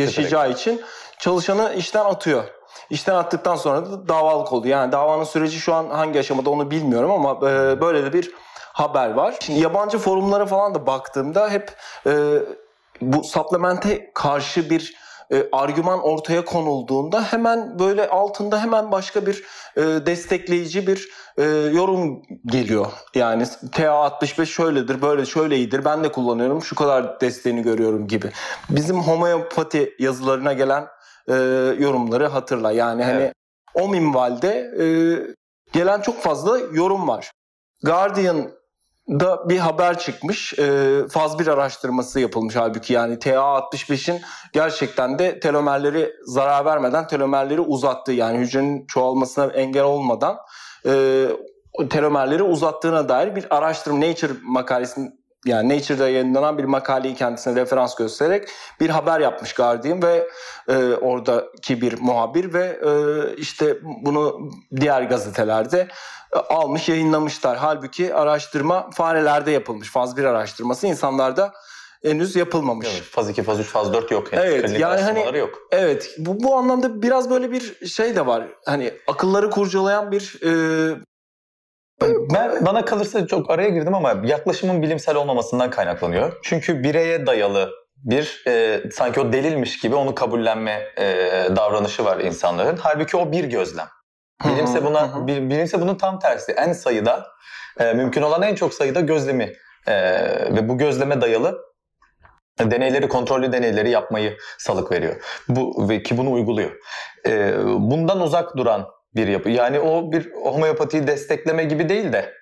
yaşayacağı 0.00 0.50
için 0.52 0.80
çalışanı 1.18 1.74
işten 1.74 2.04
atıyor. 2.04 2.44
İşten 2.90 3.14
attıktan 3.14 3.56
sonra 3.56 3.86
da 3.86 4.08
davalık 4.08 4.52
oluyor. 4.52 4.78
Yani 4.78 4.92
davanın 4.92 5.24
süreci 5.24 5.60
şu 5.60 5.74
an 5.74 5.90
hangi 5.90 6.18
aşamada 6.18 6.50
onu 6.50 6.70
bilmiyorum 6.70 7.10
ama 7.10 7.50
e, 7.50 7.80
böyle 7.80 8.04
de 8.04 8.12
bir 8.12 8.30
haber 8.72 9.10
var. 9.10 9.34
Şimdi 9.40 9.60
yabancı 9.60 9.98
forumlara 9.98 10.46
falan 10.46 10.74
da 10.74 10.86
baktığımda 10.86 11.50
hep 11.50 11.76
e, 12.06 12.12
bu 13.00 13.24
supplemente 13.24 14.10
karşı 14.14 14.70
bir 14.70 14.94
e, 15.32 15.48
argüman 15.52 16.02
ortaya 16.02 16.44
konulduğunda 16.44 17.22
hemen 17.22 17.78
böyle 17.78 18.08
altında 18.08 18.62
hemen 18.62 18.92
başka 18.92 19.26
bir 19.26 19.44
e, 19.76 19.82
destekleyici 19.82 20.86
bir 20.86 21.08
e, 21.38 21.44
yorum 21.74 22.22
geliyor. 22.46 22.86
Yani 23.14 23.42
TA65 23.42 24.46
şöyledir, 24.46 25.02
böyle 25.02 25.26
şöyle 25.26 25.56
iyidir. 25.56 25.84
Ben 25.84 26.04
de 26.04 26.12
kullanıyorum. 26.12 26.62
Şu 26.62 26.74
kadar 26.74 27.20
desteğini 27.20 27.62
görüyorum 27.62 28.06
gibi. 28.06 28.30
Bizim 28.70 28.96
homeopati 28.96 29.94
yazılarına 29.98 30.52
gelen 30.52 30.86
e, 31.28 31.34
yorumları 31.78 32.26
hatırla. 32.26 32.72
Yani 32.72 33.04
hani 33.04 33.22
Evet. 33.22 33.34
o 33.74 33.88
minvalde 33.88 34.48
e, 34.80 34.86
gelen 35.72 36.00
çok 36.00 36.22
fazla 36.22 36.58
yorum 36.58 37.08
var. 37.08 37.30
Guardian 37.84 38.50
da 39.08 39.48
bir 39.48 39.58
haber 39.58 39.98
çıkmış. 39.98 40.58
E, 40.58 40.98
faz 41.10 41.38
bir 41.38 41.46
araştırması 41.46 42.20
yapılmış 42.20 42.56
halbuki 42.56 42.92
yani 42.92 43.14
TA65'in 43.14 44.20
gerçekten 44.52 45.18
de 45.18 45.40
telomerleri 45.40 46.12
zarar 46.24 46.64
vermeden 46.64 47.06
telomerleri 47.06 47.60
uzattığı 47.60 48.12
yani 48.12 48.38
hücrenin 48.38 48.86
çoğalmasına 48.86 49.46
engel 49.46 49.84
olmadan 49.84 50.36
e, 50.86 51.26
telomerleri 51.90 52.42
uzattığına 52.42 53.08
dair 53.08 53.36
bir 53.36 53.56
araştırma 53.56 54.00
Nature 54.00 54.32
makalesinin 54.42 55.25
yani 55.46 55.76
Nature'da 55.76 56.08
yayınlanan 56.08 56.58
bir 56.58 56.64
makaleyi 56.64 57.14
kendisine 57.14 57.60
referans 57.60 57.94
göstererek 57.94 58.48
bir 58.80 58.90
haber 58.90 59.20
yapmış 59.20 59.52
Guardian 59.52 60.02
ve 60.02 60.28
e, 60.68 60.76
oradaki 60.94 61.80
bir 61.80 62.00
muhabir 62.00 62.52
ve 62.54 62.80
e, 62.86 62.90
işte 63.36 63.78
bunu 63.82 64.50
diğer 64.80 65.02
gazetelerde 65.02 65.88
e, 66.34 66.38
almış 66.38 66.88
yayınlamışlar. 66.88 67.56
Halbuki 67.58 68.14
araştırma 68.14 68.90
farelerde 68.90 69.50
yapılmış. 69.50 69.90
Faz 69.90 70.16
1 70.16 70.24
araştırması 70.24 70.86
insanlarda 70.86 71.52
henüz 72.02 72.36
yapılmamış. 72.36 72.88
Evet, 72.92 73.02
faz 73.02 73.30
2, 73.30 73.42
faz 73.42 73.60
3, 73.60 73.66
faz 73.66 73.92
4 73.92 74.10
yok. 74.10 74.32
Yani. 74.32 74.46
Evet, 74.46 74.66
Klinik 74.66 74.80
yani 74.80 75.00
hani- 75.00 75.38
yok. 75.38 75.58
Evet 75.70 76.10
bu, 76.18 76.40
bu 76.44 76.56
anlamda 76.56 77.02
biraz 77.02 77.30
böyle 77.30 77.52
bir 77.52 77.86
şey 77.86 78.16
de 78.16 78.26
var. 78.26 78.44
Hani 78.66 78.92
akılları 79.06 79.50
kurcalayan 79.50 80.12
bir 80.12 80.40
e, 80.44 80.96
Ben 82.02 82.66
bana 82.66 82.84
kalırsa 82.84 83.26
çok 83.26 83.50
araya 83.50 83.68
girdim 83.68 83.94
ama 83.94 84.14
yaklaşımın 84.24 84.82
bilimsel 84.82 85.16
olmamasından 85.16 85.70
kaynaklanıyor. 85.70 86.32
Çünkü 86.42 86.82
bireye 86.82 87.26
dayalı 87.26 87.70
bir 87.96 88.44
e, 88.46 88.82
sanki 88.92 89.20
o 89.20 89.32
delilmiş 89.32 89.78
gibi 89.78 89.94
onu 89.94 90.14
kabullenme 90.14 90.82
e, 90.98 91.04
davranışı 91.56 92.04
var 92.04 92.18
insanların. 92.18 92.76
Halbuki 92.76 93.16
o 93.16 93.32
bir 93.32 93.44
gözlem. 93.44 93.88
Bilimse 94.44 94.84
buna 94.84 95.26
bilimse 95.26 95.80
bunun 95.80 95.94
tam 95.94 96.18
tersi. 96.18 96.52
En 96.52 96.72
sayıda 96.72 97.26
e, 97.80 97.92
mümkün 97.92 98.22
olan 98.22 98.42
en 98.42 98.54
çok 98.54 98.74
sayıda 98.74 99.00
gözlemi 99.00 99.52
e, 99.86 99.94
ve 100.54 100.68
bu 100.68 100.78
gözleme 100.78 101.20
dayalı 101.20 101.66
deneyleri, 102.60 103.08
kontrollü 103.08 103.52
deneyleri 103.52 103.90
yapmayı 103.90 104.36
salık 104.58 104.92
veriyor. 104.92 105.16
Bu 105.48 105.88
ve 105.88 106.02
ki 106.02 106.18
bunu 106.18 106.32
uyguluyor. 106.32 106.70
E, 107.26 107.54
bundan 107.66 108.20
uzak 108.20 108.56
duran 108.56 108.88
bir 109.14 109.28
yapı. 109.28 109.48
Yani 109.48 109.80
o 109.80 110.12
bir 110.12 110.32
homeopatiyi 110.32 111.06
destekleme 111.06 111.64
gibi 111.64 111.88
değil 111.88 112.12
de 112.12 112.32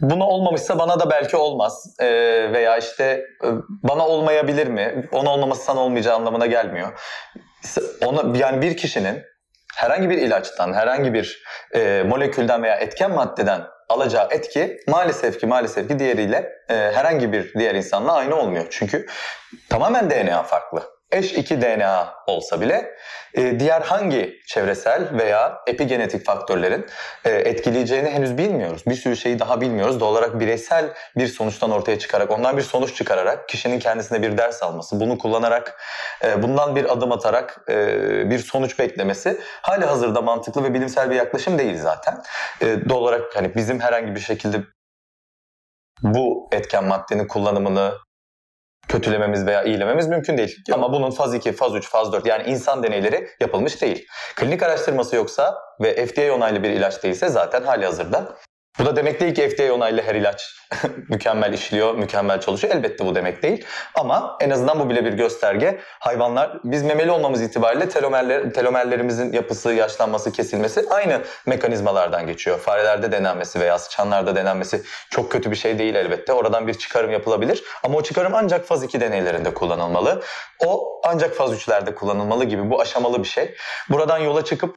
buna 0.00 0.26
olmamışsa 0.26 0.78
bana 0.78 1.00
da 1.00 1.10
belki 1.10 1.36
olmaz 1.36 1.96
E, 2.00 2.06
veya 2.52 2.78
işte 2.78 3.04
e, 3.44 3.48
bana 3.68 4.06
olmayabilir 4.06 4.66
mi? 4.66 5.08
Ona 5.12 5.30
olmaması 5.30 5.62
sana 5.62 5.80
olmayacağı 5.80 6.16
anlamına 6.16 6.46
gelmiyor. 6.46 7.00
Ona 8.04 8.38
yani 8.38 8.62
bir 8.62 8.76
kişinin 8.76 9.22
herhangi 9.76 10.10
bir 10.10 10.18
ilaçtan, 10.18 10.72
herhangi 10.72 11.14
bir 11.14 11.42
e, 11.74 12.04
molekülden 12.08 12.62
veya 12.62 12.76
etken 12.76 13.10
maddeden 13.10 13.62
alacağı 13.88 14.28
etki 14.30 14.80
maalesef 14.88 15.40
ki 15.40 15.46
maalesef 15.46 15.88
ki 15.88 15.98
diğeriyle 15.98 16.52
e, 16.68 16.74
herhangi 16.74 17.32
bir 17.32 17.54
diğer 17.54 17.74
insanla 17.74 18.12
aynı 18.12 18.36
olmuyor. 18.36 18.66
Çünkü 18.70 19.06
tamamen 19.68 20.10
DNA 20.10 20.42
farklı. 20.42 20.99
Eş 21.12 21.32
2 21.32 21.60
DNA 21.60 22.14
olsa 22.26 22.60
bile 22.60 22.96
e, 23.34 23.60
diğer 23.60 23.80
hangi 23.80 24.40
çevresel 24.46 25.18
veya 25.18 25.60
epigenetik 25.66 26.26
faktörlerin 26.26 26.86
e, 27.24 27.30
etkileyeceğini 27.30 28.10
henüz 28.10 28.38
bilmiyoruz. 28.38 28.82
Bir 28.86 28.94
sürü 28.94 29.16
şeyi 29.16 29.38
daha 29.38 29.60
bilmiyoruz. 29.60 30.00
Doğal 30.00 30.12
olarak 30.12 30.40
bireysel 30.40 30.92
bir 31.16 31.26
sonuçtan 31.26 31.70
ortaya 31.70 31.98
çıkarak, 31.98 32.30
ondan 32.30 32.56
bir 32.56 32.62
sonuç 32.62 32.94
çıkararak 32.94 33.48
kişinin 33.48 33.78
kendisine 33.78 34.22
bir 34.22 34.38
ders 34.38 34.62
alması, 34.62 35.00
bunu 35.00 35.18
kullanarak, 35.18 35.80
e, 36.24 36.42
bundan 36.42 36.76
bir 36.76 36.92
adım 36.92 37.12
atarak 37.12 37.68
bir 38.30 38.38
sonuç 38.38 38.78
beklemesi 38.78 39.40
hali 39.62 39.84
hazırda 39.84 40.22
mantıklı 40.22 40.64
ve 40.64 40.74
bilimsel 40.74 41.10
bir 41.10 41.16
yaklaşım 41.16 41.58
değil 41.58 41.78
zaten. 41.78 42.22
E, 42.60 42.88
doğal 42.88 43.00
olarak 43.00 43.36
hani 43.36 43.54
bizim 43.54 43.80
herhangi 43.80 44.14
bir 44.14 44.20
şekilde 44.20 44.60
bu 46.02 46.48
etken 46.52 46.84
maddenin 46.84 47.28
kullanımını 47.28 47.92
kötülememiz 48.90 49.46
veya 49.46 49.62
iyilememiz 49.62 50.06
mümkün 50.06 50.38
değil. 50.38 50.56
Yok. 50.68 50.78
Ama 50.78 50.92
bunun 50.92 51.10
faz 51.10 51.34
2, 51.34 51.52
faz 51.52 51.74
3, 51.74 51.88
faz 51.88 52.12
4 52.12 52.26
yani 52.26 52.50
insan 52.50 52.82
deneyleri 52.82 53.28
yapılmış 53.40 53.82
değil. 53.82 54.06
Klinik 54.36 54.62
araştırması 54.62 55.16
yoksa 55.16 55.58
ve 55.80 56.06
FDA 56.06 56.34
onaylı 56.34 56.62
bir 56.62 56.70
ilaç 56.70 57.02
değilse 57.02 57.28
zaten 57.28 57.62
hali 57.62 57.84
hazırda. 57.84 58.28
Bu 58.78 58.86
da 58.86 58.96
demek 58.96 59.20
değil 59.20 59.34
ki 59.34 59.48
FDA 59.48 59.72
onaylı 59.72 60.02
her 60.02 60.14
ilaç 60.14 60.56
mükemmel 61.08 61.52
işliyor, 61.52 61.94
mükemmel 61.94 62.40
çalışıyor. 62.40 62.74
Elbette 62.74 63.06
bu 63.06 63.14
demek 63.14 63.42
değil. 63.42 63.64
Ama 63.94 64.36
en 64.40 64.50
azından 64.50 64.80
bu 64.80 64.90
bile 64.90 65.04
bir 65.04 65.12
gösterge. 65.12 65.80
Hayvanlar, 66.00 66.60
biz 66.64 66.82
memeli 66.82 67.10
olmamız 67.10 67.42
itibariyle 67.42 67.88
telomerler, 67.88 68.52
telomerlerimizin 68.52 69.32
yapısı, 69.32 69.72
yaşlanması, 69.72 70.32
kesilmesi 70.32 70.84
aynı 70.90 71.22
mekanizmalardan 71.46 72.26
geçiyor. 72.26 72.58
Farelerde 72.58 73.12
denenmesi 73.12 73.60
veya 73.60 73.78
sıçanlarda 73.78 74.36
denenmesi 74.36 74.82
çok 75.10 75.32
kötü 75.32 75.50
bir 75.50 75.56
şey 75.56 75.78
değil 75.78 75.94
elbette. 75.94 76.32
Oradan 76.32 76.66
bir 76.66 76.74
çıkarım 76.74 77.10
yapılabilir. 77.10 77.62
Ama 77.84 77.98
o 77.98 78.02
çıkarım 78.02 78.34
ancak 78.34 78.64
faz 78.64 78.82
2 78.82 79.00
deneylerinde 79.00 79.54
kullanılmalı. 79.54 80.22
O 80.66 81.00
ancak 81.04 81.34
faz 81.34 81.52
3'lerde 81.52 81.94
kullanılmalı 81.94 82.44
gibi. 82.44 82.70
Bu 82.70 82.80
aşamalı 82.80 83.22
bir 83.22 83.28
şey. 83.28 83.54
Buradan 83.88 84.18
yola 84.18 84.44
çıkıp 84.44 84.76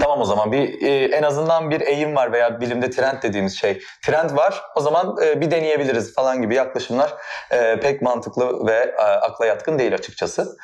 Tamam 0.00 0.20
o 0.20 0.24
zaman 0.24 0.52
bir 0.52 0.82
e, 0.82 1.04
en 1.16 1.22
azından 1.22 1.70
bir 1.70 1.80
eğim 1.80 2.16
var 2.16 2.32
veya 2.32 2.60
bilimde 2.60 2.90
trend 2.90 3.22
dediğimiz 3.22 3.58
şey. 3.58 3.82
Trend 4.02 4.36
var 4.36 4.62
o 4.76 4.80
zaman 4.80 5.16
e, 5.24 5.40
bir 5.40 5.50
deneyebiliriz 5.50 6.14
falan 6.14 6.42
gibi 6.42 6.54
yaklaşımlar 6.54 7.14
e, 7.50 7.80
pek 7.80 8.02
mantıklı 8.02 8.66
ve 8.66 8.94
e, 8.98 9.02
akla 9.02 9.46
yatkın 9.46 9.78
değil 9.78 9.94
açıkçası. 9.94 10.56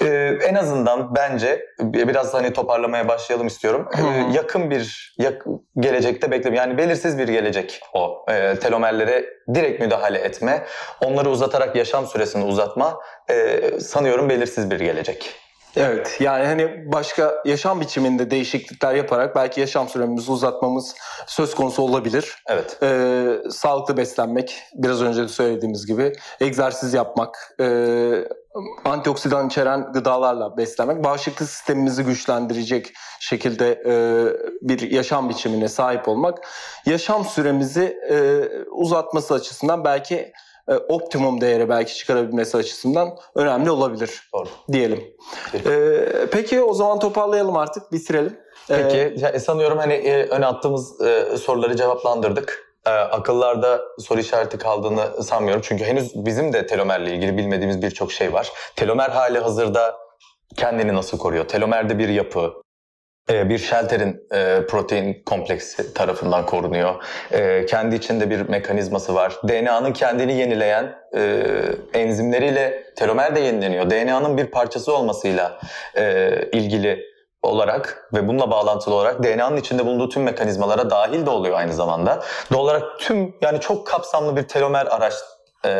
E, 0.00 0.38
en 0.42 0.54
azından 0.54 1.14
bence 1.14 1.66
biraz 1.80 2.34
hani 2.34 2.52
toparlamaya 2.52 3.08
başlayalım 3.08 3.46
istiyorum. 3.46 3.88
E, 3.98 4.32
yakın 4.32 4.70
bir 4.70 5.14
yak, 5.18 5.44
gelecekte 5.78 6.30
beklemiyorum. 6.30 6.70
Yani 6.70 6.78
belirsiz 6.78 7.18
bir 7.18 7.28
gelecek 7.28 7.80
o. 7.92 8.26
E, 8.28 8.58
telomerlere 8.58 9.24
direkt 9.54 9.80
müdahale 9.80 10.18
etme, 10.18 10.64
onları 11.04 11.30
uzatarak 11.30 11.76
yaşam 11.76 12.06
süresini 12.06 12.44
uzatma 12.44 13.00
e, 13.30 13.60
sanıyorum 13.80 14.28
belirsiz 14.28 14.70
bir 14.70 14.80
gelecek. 14.80 15.43
Evet 15.76 16.16
yani 16.20 16.46
hani 16.46 16.92
başka 16.92 17.34
yaşam 17.44 17.80
biçiminde 17.80 18.30
değişiklikler 18.30 18.94
yaparak 18.94 19.36
belki 19.36 19.60
yaşam 19.60 19.88
süremizi 19.88 20.30
uzatmamız 20.30 20.94
söz 21.26 21.54
konusu 21.54 21.82
olabilir. 21.82 22.42
Evet. 22.48 22.78
Ee, 22.82 23.36
sağlıklı 23.50 23.96
beslenmek, 23.96 24.62
biraz 24.74 25.02
önce 25.02 25.22
de 25.22 25.28
söylediğimiz 25.28 25.86
gibi 25.86 26.12
egzersiz 26.40 26.94
yapmak, 26.94 27.54
e, 27.60 27.66
antioksidan 28.84 29.46
içeren 29.46 29.92
gıdalarla 29.92 30.56
beslenmek, 30.56 31.04
bağışıklık 31.04 31.48
sistemimizi 31.48 32.04
güçlendirecek 32.04 32.92
şekilde 33.20 33.82
e, 33.86 33.94
bir 34.62 34.90
yaşam 34.90 35.28
biçimine 35.28 35.68
sahip 35.68 36.08
olmak, 36.08 36.48
yaşam 36.86 37.24
süremizi 37.24 37.98
e, 38.10 38.48
uzatması 38.70 39.34
açısından 39.34 39.84
belki 39.84 40.32
e, 40.68 40.74
optimum 40.74 41.40
değere 41.40 41.68
belki 41.68 41.94
çıkarabilmesi 41.94 42.56
açısından 42.56 43.18
önemli 43.34 43.70
olabilir 43.70 44.28
Doğru. 44.34 44.48
diyelim. 44.72 45.04
Ee, 45.54 46.06
peki 46.32 46.62
o 46.62 46.74
zaman 46.74 46.98
toparlayalım 46.98 47.56
artık, 47.56 47.92
bitirelim. 47.92 48.38
Ee, 48.70 48.76
Peki 48.76 49.24
ya, 49.24 49.40
sanıyorum 49.40 49.78
hani 49.78 49.92
e, 49.92 50.26
öne 50.26 50.46
attığımız 50.46 51.00
e, 51.00 51.36
soruları 51.36 51.76
cevaplandırdık. 51.76 52.74
E, 52.86 52.90
akıllarda 52.90 53.80
soru 53.98 54.20
işareti 54.20 54.58
kaldığını 54.58 55.22
sanmıyorum. 55.22 55.62
Çünkü 55.64 55.84
henüz 55.84 56.24
bizim 56.26 56.52
de 56.52 56.66
telomerle 56.66 57.14
ilgili 57.14 57.36
bilmediğimiz 57.36 57.82
birçok 57.82 58.12
şey 58.12 58.32
var. 58.32 58.52
Telomer 58.76 59.10
hali 59.10 59.38
hazırda 59.38 59.96
kendini 60.56 60.94
nasıl 60.94 61.18
koruyor? 61.18 61.48
Telomerde 61.48 61.98
bir 61.98 62.08
yapı, 62.08 62.40
e, 62.40 62.63
bir 63.28 63.58
şelterin 63.58 64.26
e, 64.32 64.66
protein 64.66 65.22
kompleksi 65.26 65.94
tarafından 65.94 66.46
korunuyor. 66.46 66.94
E, 67.32 67.66
kendi 67.66 67.96
içinde 67.96 68.30
bir 68.30 68.40
mekanizması 68.40 69.14
var. 69.14 69.36
DNA'nın 69.48 69.92
kendini 69.92 70.32
yenileyen 70.34 70.94
e, 71.16 71.42
enzimleriyle 71.94 72.84
telomer 72.96 73.36
de 73.36 73.40
yenileniyor. 73.40 73.90
DNA'nın 73.90 74.38
bir 74.38 74.46
parçası 74.46 74.96
olmasıyla 74.96 75.58
e, 75.96 76.30
ilgili 76.52 77.14
olarak 77.42 78.08
ve 78.14 78.28
bununla 78.28 78.50
bağlantılı 78.50 78.94
olarak 78.94 79.22
DNA'nın 79.22 79.56
içinde 79.56 79.86
bulunduğu 79.86 80.08
tüm 80.08 80.22
mekanizmalara 80.22 80.90
dahil 80.90 81.26
de 81.26 81.30
oluyor 81.30 81.58
aynı 81.58 81.72
zamanda. 81.72 82.22
Doğal 82.52 82.60
olarak 82.60 82.98
tüm 82.98 83.34
yani 83.42 83.60
çok 83.60 83.86
kapsamlı 83.86 84.36
bir 84.36 84.42
telomer 84.42 84.86
araç 84.86 85.14
e, 85.64 85.70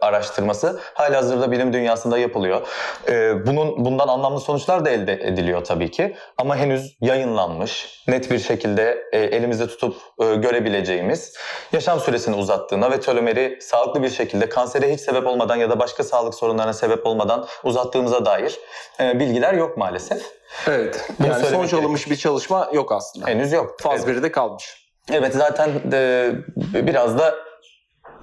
araştırması 0.00 0.80
hala 0.94 1.16
hazırda 1.16 1.50
bilim 1.50 1.72
dünyasında 1.72 2.18
yapılıyor. 2.18 2.66
E, 3.08 3.46
bunun 3.46 3.84
bundan 3.84 4.08
anlamlı 4.08 4.40
sonuçlar 4.40 4.84
da 4.84 4.90
elde 4.90 5.12
ediliyor 5.12 5.64
tabii 5.64 5.90
ki 5.90 6.16
ama 6.38 6.56
henüz 6.56 6.96
yayınlanmış, 7.00 8.02
net 8.08 8.30
bir 8.30 8.38
şekilde 8.38 9.04
e, 9.12 9.18
elimizde 9.18 9.66
tutup 9.66 9.96
e, 10.20 10.34
görebileceğimiz 10.34 11.34
yaşam 11.72 12.00
süresini 12.00 12.36
uzattığına 12.36 12.90
ve 12.90 13.00
telomeri 13.00 13.58
sağlıklı 13.60 14.02
bir 14.02 14.10
şekilde 14.10 14.48
kansere 14.48 14.92
hiç 14.92 15.00
sebep 15.00 15.26
olmadan 15.26 15.56
ya 15.56 15.70
da 15.70 15.78
başka 15.78 16.04
sağlık 16.04 16.34
sorunlarına 16.34 16.72
sebep 16.72 17.06
olmadan 17.06 17.46
uzattığımıza 17.64 18.24
dair 18.24 18.58
e, 19.00 19.20
bilgiler 19.20 19.54
yok 19.54 19.76
maalesef. 19.76 20.22
Evet. 20.68 21.08
Bunu 21.18 21.28
Yani 21.28 21.46
sonuç 21.46 21.74
alınmış 21.74 22.10
bir 22.10 22.16
çalışma 22.16 22.70
yok 22.72 22.92
aslında. 22.92 23.26
Henüz 23.26 23.52
yok. 23.52 23.76
Faz 23.80 24.08
Evet. 24.08 24.18
1'de 24.18 24.32
kalmış. 24.32 24.84
Evet 25.12 25.34
zaten 25.34 25.70
de, 25.92 26.32
biraz 26.56 27.18
da 27.18 27.34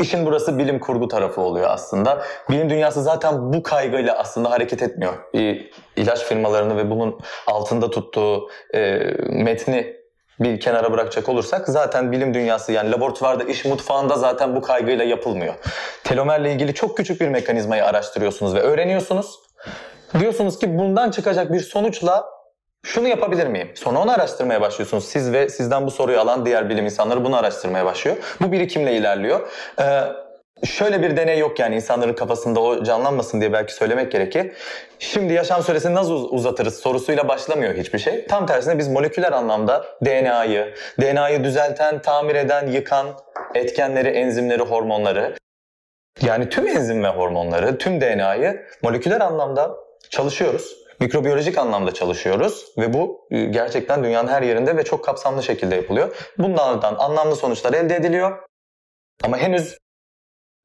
işin 0.02 0.26
burası 0.26 0.58
bilim 0.58 0.80
kurgu 0.80 1.08
tarafı 1.08 1.42
oluyor 1.42 1.70
aslında. 1.70 2.22
Bilim 2.50 2.70
dünyası 2.70 3.04
zaten 3.04 3.54
bu 3.54 3.64
kaygıyla 3.64 4.18
aslında 4.18 4.52
hareket 4.52 4.84
etmiyor. 4.84 5.14
İlaç 5.96 6.24
firmalarını 6.24 6.78
ve 6.78 6.90
bunun 6.90 7.20
altında 7.48 7.90
tuttuğu 7.90 8.50
e, 8.74 8.98
metni 9.30 10.02
bir 10.40 10.60
kenara 10.60 10.92
bırakacak 10.92 11.30
olursak 11.30 11.68
zaten 11.68 12.12
bilim 12.12 12.34
dünyası 12.34 12.72
yani 12.72 12.92
laboratuvarda 12.92 13.44
iş 13.44 13.66
mutfağında 13.66 14.16
zaten 14.16 14.56
bu 14.56 14.62
kaygıyla 14.62 15.06
yapılmıyor. 15.06 15.54
Telomerle 16.04 16.54
ilgili 16.54 16.74
çok 16.74 16.98
küçük 16.98 17.22
bir 17.22 17.28
mekanizmayı 17.28 17.86
araştırıyorsunuz 17.86 18.56
ve 18.56 18.60
öğreniyorsunuz. 18.60 19.40
Diyorsunuz 20.20 20.60
ki 20.60 20.78
bundan 20.78 21.12
çıkacak 21.12 21.54
bir 21.54 21.60
sonuçla 21.60 22.41
şunu 22.86 23.08
yapabilir 23.08 23.48
miyim? 23.48 23.72
Sonra 23.76 24.00
onu 24.00 24.12
araştırmaya 24.12 24.62
başlıyorsunuz. 24.62 25.06
Siz 25.06 25.34
ve 25.34 25.50
sizden 25.50 25.86
bu 25.86 25.92
soruyu 25.92 26.20
alan 26.20 26.46
diğer 26.46 26.70
bilim 26.70 26.86
insanları 26.86 27.24
bunu 27.26 27.38
araştırmaya 27.38 27.86
başlıyor. 27.86 28.18
Bu 28.42 28.52
birikimle 28.52 28.94
ilerliyor. 28.94 29.50
Ee, 29.82 30.02
şöyle 30.66 31.02
bir 31.02 31.18
deney 31.18 31.40
yok 31.40 31.60
yani 31.60 31.76
insanların 31.76 32.14
kafasında 32.14 32.60
o 32.60 32.84
canlanmasın 32.84 33.42
diye 33.42 33.54
belki 33.54 33.74
söylemek 33.74 34.12
gerekir. 34.12 34.52
Şimdi 35.00 35.34
yaşam 35.34 35.64
süresini 35.64 35.96
nasıl 35.96 36.14
uz- 36.14 36.34
uzatırız 36.34 36.80
sorusuyla 36.80 37.28
başlamıyor 37.28 37.74
hiçbir 37.74 38.00
şey. 38.00 38.28
Tam 38.28 38.46
tersine 38.46 38.78
biz 38.78 38.88
moleküler 38.88 39.32
anlamda 39.32 39.86
DNA'yı, 40.06 40.74
DNA'yı 41.02 41.44
düzelten, 41.44 42.02
tamir 42.02 42.36
eden, 42.36 42.68
yıkan 42.68 43.08
etkenleri, 43.56 44.08
enzimleri, 44.08 44.62
hormonları 44.64 45.36
yani 46.22 46.50
tüm 46.50 46.68
enzim 46.68 47.04
ve 47.04 47.08
hormonları, 47.08 47.78
tüm 47.78 48.02
DNA'yı 48.02 48.66
moleküler 48.84 49.22
anlamda 49.22 49.72
çalışıyoruz. 50.10 50.81
Mikrobiyolojik 51.02 51.58
anlamda 51.58 51.94
çalışıyoruz 51.94 52.66
ve 52.78 52.94
bu 52.94 53.28
e, 53.32 53.46
gerçekten 53.46 54.04
dünyanın 54.04 54.28
her 54.28 54.42
yerinde 54.42 54.78
ve 54.78 54.84
çok 54.84 55.06
kapsamlı 55.06 55.44
şekilde 55.44 55.76
yapılıyor. 55.76 56.16
Bunlardan 56.38 56.96
anlamlı 56.96 57.36
sonuçlar 57.36 57.74
elde 57.74 57.96
ediliyor. 57.96 58.40
Ama 59.24 59.38
henüz 59.38 59.78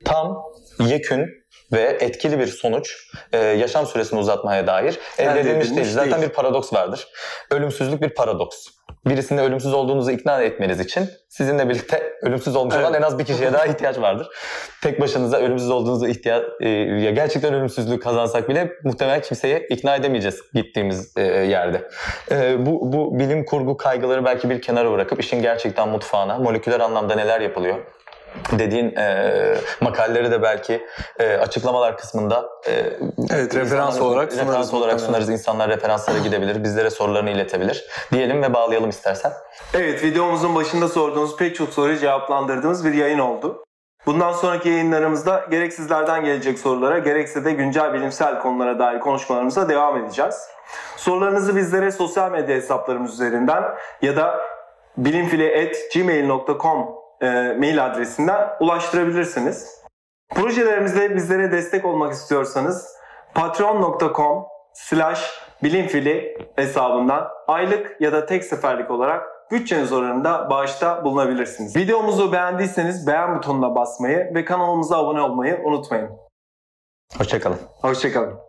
tam, 0.05 0.43
yekün 0.81 1.27
ve 1.73 1.99
etkili 2.01 2.39
bir 2.39 2.47
sonuç 2.47 3.11
e, 3.33 3.39
yaşam 3.39 3.87
süresini 3.87 4.19
uzatmaya 4.19 4.67
dair 4.67 4.99
elde, 5.19 5.41
edilmiş 5.41 5.71
değil. 5.71 5.91
Zaten 5.91 6.23
bir 6.23 6.29
paradoks 6.29 6.73
vardır. 6.73 7.09
Ölümsüzlük 7.51 8.03
bir 8.03 8.15
paradoks. 8.15 8.67
Birisinde 9.07 9.41
ölümsüz 9.41 9.75
olduğunuzu 9.75 10.11
ikna 10.11 10.43
etmeniz 10.43 10.81
için 10.81 11.09
sizinle 11.29 11.69
birlikte 11.69 12.13
ölümsüz 12.23 12.57
olmuş 12.57 12.75
olan 12.75 12.85
Evet. 12.85 12.97
en 12.97 13.03
az 13.03 13.19
bir 13.19 13.25
kişiye 13.25 13.53
daha 13.53 13.67
ihtiyaç 13.67 13.99
vardır. 13.99 14.29
Tek 14.83 15.01
başınıza 15.01 15.39
ölümsüz 15.39 15.71
olduğunuzu 15.71 16.07
ihtiyaç 16.07 16.45
ya 16.61 17.11
gerçekten 17.11 17.55
ölümsüzlüğü 17.55 18.01
kazansak 18.01 18.49
bile 18.49 18.73
muhtemelen 18.85 19.21
kimseyi 19.21 19.67
ikna 19.71 19.97
edemeyeceğiz 19.97 20.41
gittiğimiz 20.55 21.17
e, 21.17 21.23
yerde. 21.23 21.89
E, 22.31 22.67
bu 22.67 22.93
bu 22.93 23.19
bilim 23.19 23.45
kurgu 23.45 23.77
kaygıları 23.77 24.25
belki 24.25 24.51
bir 24.51 24.63
kenara 24.63 24.93
bırakıp 24.93 25.21
işin 25.21 25.43
gerçekten 25.43 25.89
mutfağına, 25.89 26.39
moleküler 26.39 26.81
anlamda 26.81 27.15
neler 27.15 27.41
yapılıyor 27.41 27.79
dediğin 28.53 28.97
e, 28.97 29.33
makaleleri 29.81 30.31
de 30.31 30.43
belki 30.43 30.87
e, 31.19 31.37
açıklamalar 31.37 31.99
kısmında 31.99 32.49
e, 32.67 32.73
Evet, 33.31 33.55
referans 33.55 34.01
olarak 34.01 34.33
sunarız 34.33 34.49
referans 34.49 34.75
olarak 34.75 35.01
sunarız. 35.01 35.29
İnsanlar 35.29 35.69
referanslara 35.69 36.19
gidebilir, 36.19 36.65
bizlere 36.65 36.91
sorularını 36.91 37.31
iletebilir. 37.31 37.85
Diyelim 38.13 38.43
ve 38.43 38.55
bağlayalım 38.55 38.91
istersen. 38.91 39.33
Evet 39.75 40.05
videomuzun 40.05 40.55
başında 40.55 40.89
sorduğunuz 40.89 41.37
pek 41.37 41.57
çok 41.57 41.69
soruyu 41.69 41.99
cevaplandırdığımız 41.99 42.85
bir 42.85 42.95
yayın 42.95 43.19
oldu. 43.19 43.65
Bundan 44.07 44.33
sonraki 44.33 44.69
yayınlarımızda 44.69 45.47
gerek 45.51 45.73
sizlerden 45.73 46.25
gelecek 46.25 46.59
sorulara 46.59 46.99
gerekse 46.99 47.45
de 47.45 47.53
güncel 47.53 47.95
bilimsel 47.95 48.41
konulara 48.41 48.79
dair 48.79 49.01
konuşmalarımıza 49.01 49.69
devam 49.69 50.05
edeceğiz. 50.05 50.35
Sorularınızı 50.97 51.57
bizlere 51.57 51.91
sosyal 51.91 52.31
medya 52.31 52.57
hesaplarımız 52.57 53.13
üzerinden 53.13 53.65
ya 54.03 54.17
da 54.17 54.41
bilimfili.gmail.com 54.97 57.06
e, 57.21 57.27
mail 57.59 57.87
adresinden 57.87 58.49
ulaştırabilirsiniz. 58.61 59.83
Projelerimizde 60.35 61.15
bizlere 61.15 61.53
destek 61.53 61.85
olmak 61.85 62.13
istiyorsanız 62.13 62.97
patreon.com 63.35 64.47
slash 64.75 65.41
bilimfili 65.63 66.39
hesabından 66.57 67.29
aylık 67.49 68.01
ya 68.01 68.13
da 68.13 68.27
tek 68.27 68.45
seferlik 68.45 68.91
olarak 68.91 69.51
bütçeniz 69.51 69.93
oranında 69.93 70.51
bağışta 70.51 71.05
bulunabilirsiniz. 71.05 71.77
Videomuzu 71.77 72.33
beğendiyseniz 72.33 73.07
beğen 73.07 73.37
butonuna 73.37 73.75
basmayı 73.75 74.35
ve 74.35 74.45
kanalımıza 74.45 74.99
abone 74.99 75.21
olmayı 75.21 75.61
unutmayın. 75.65 76.11
Hoşçakalın. 77.19 77.59
Hoşçakalın. 77.81 78.46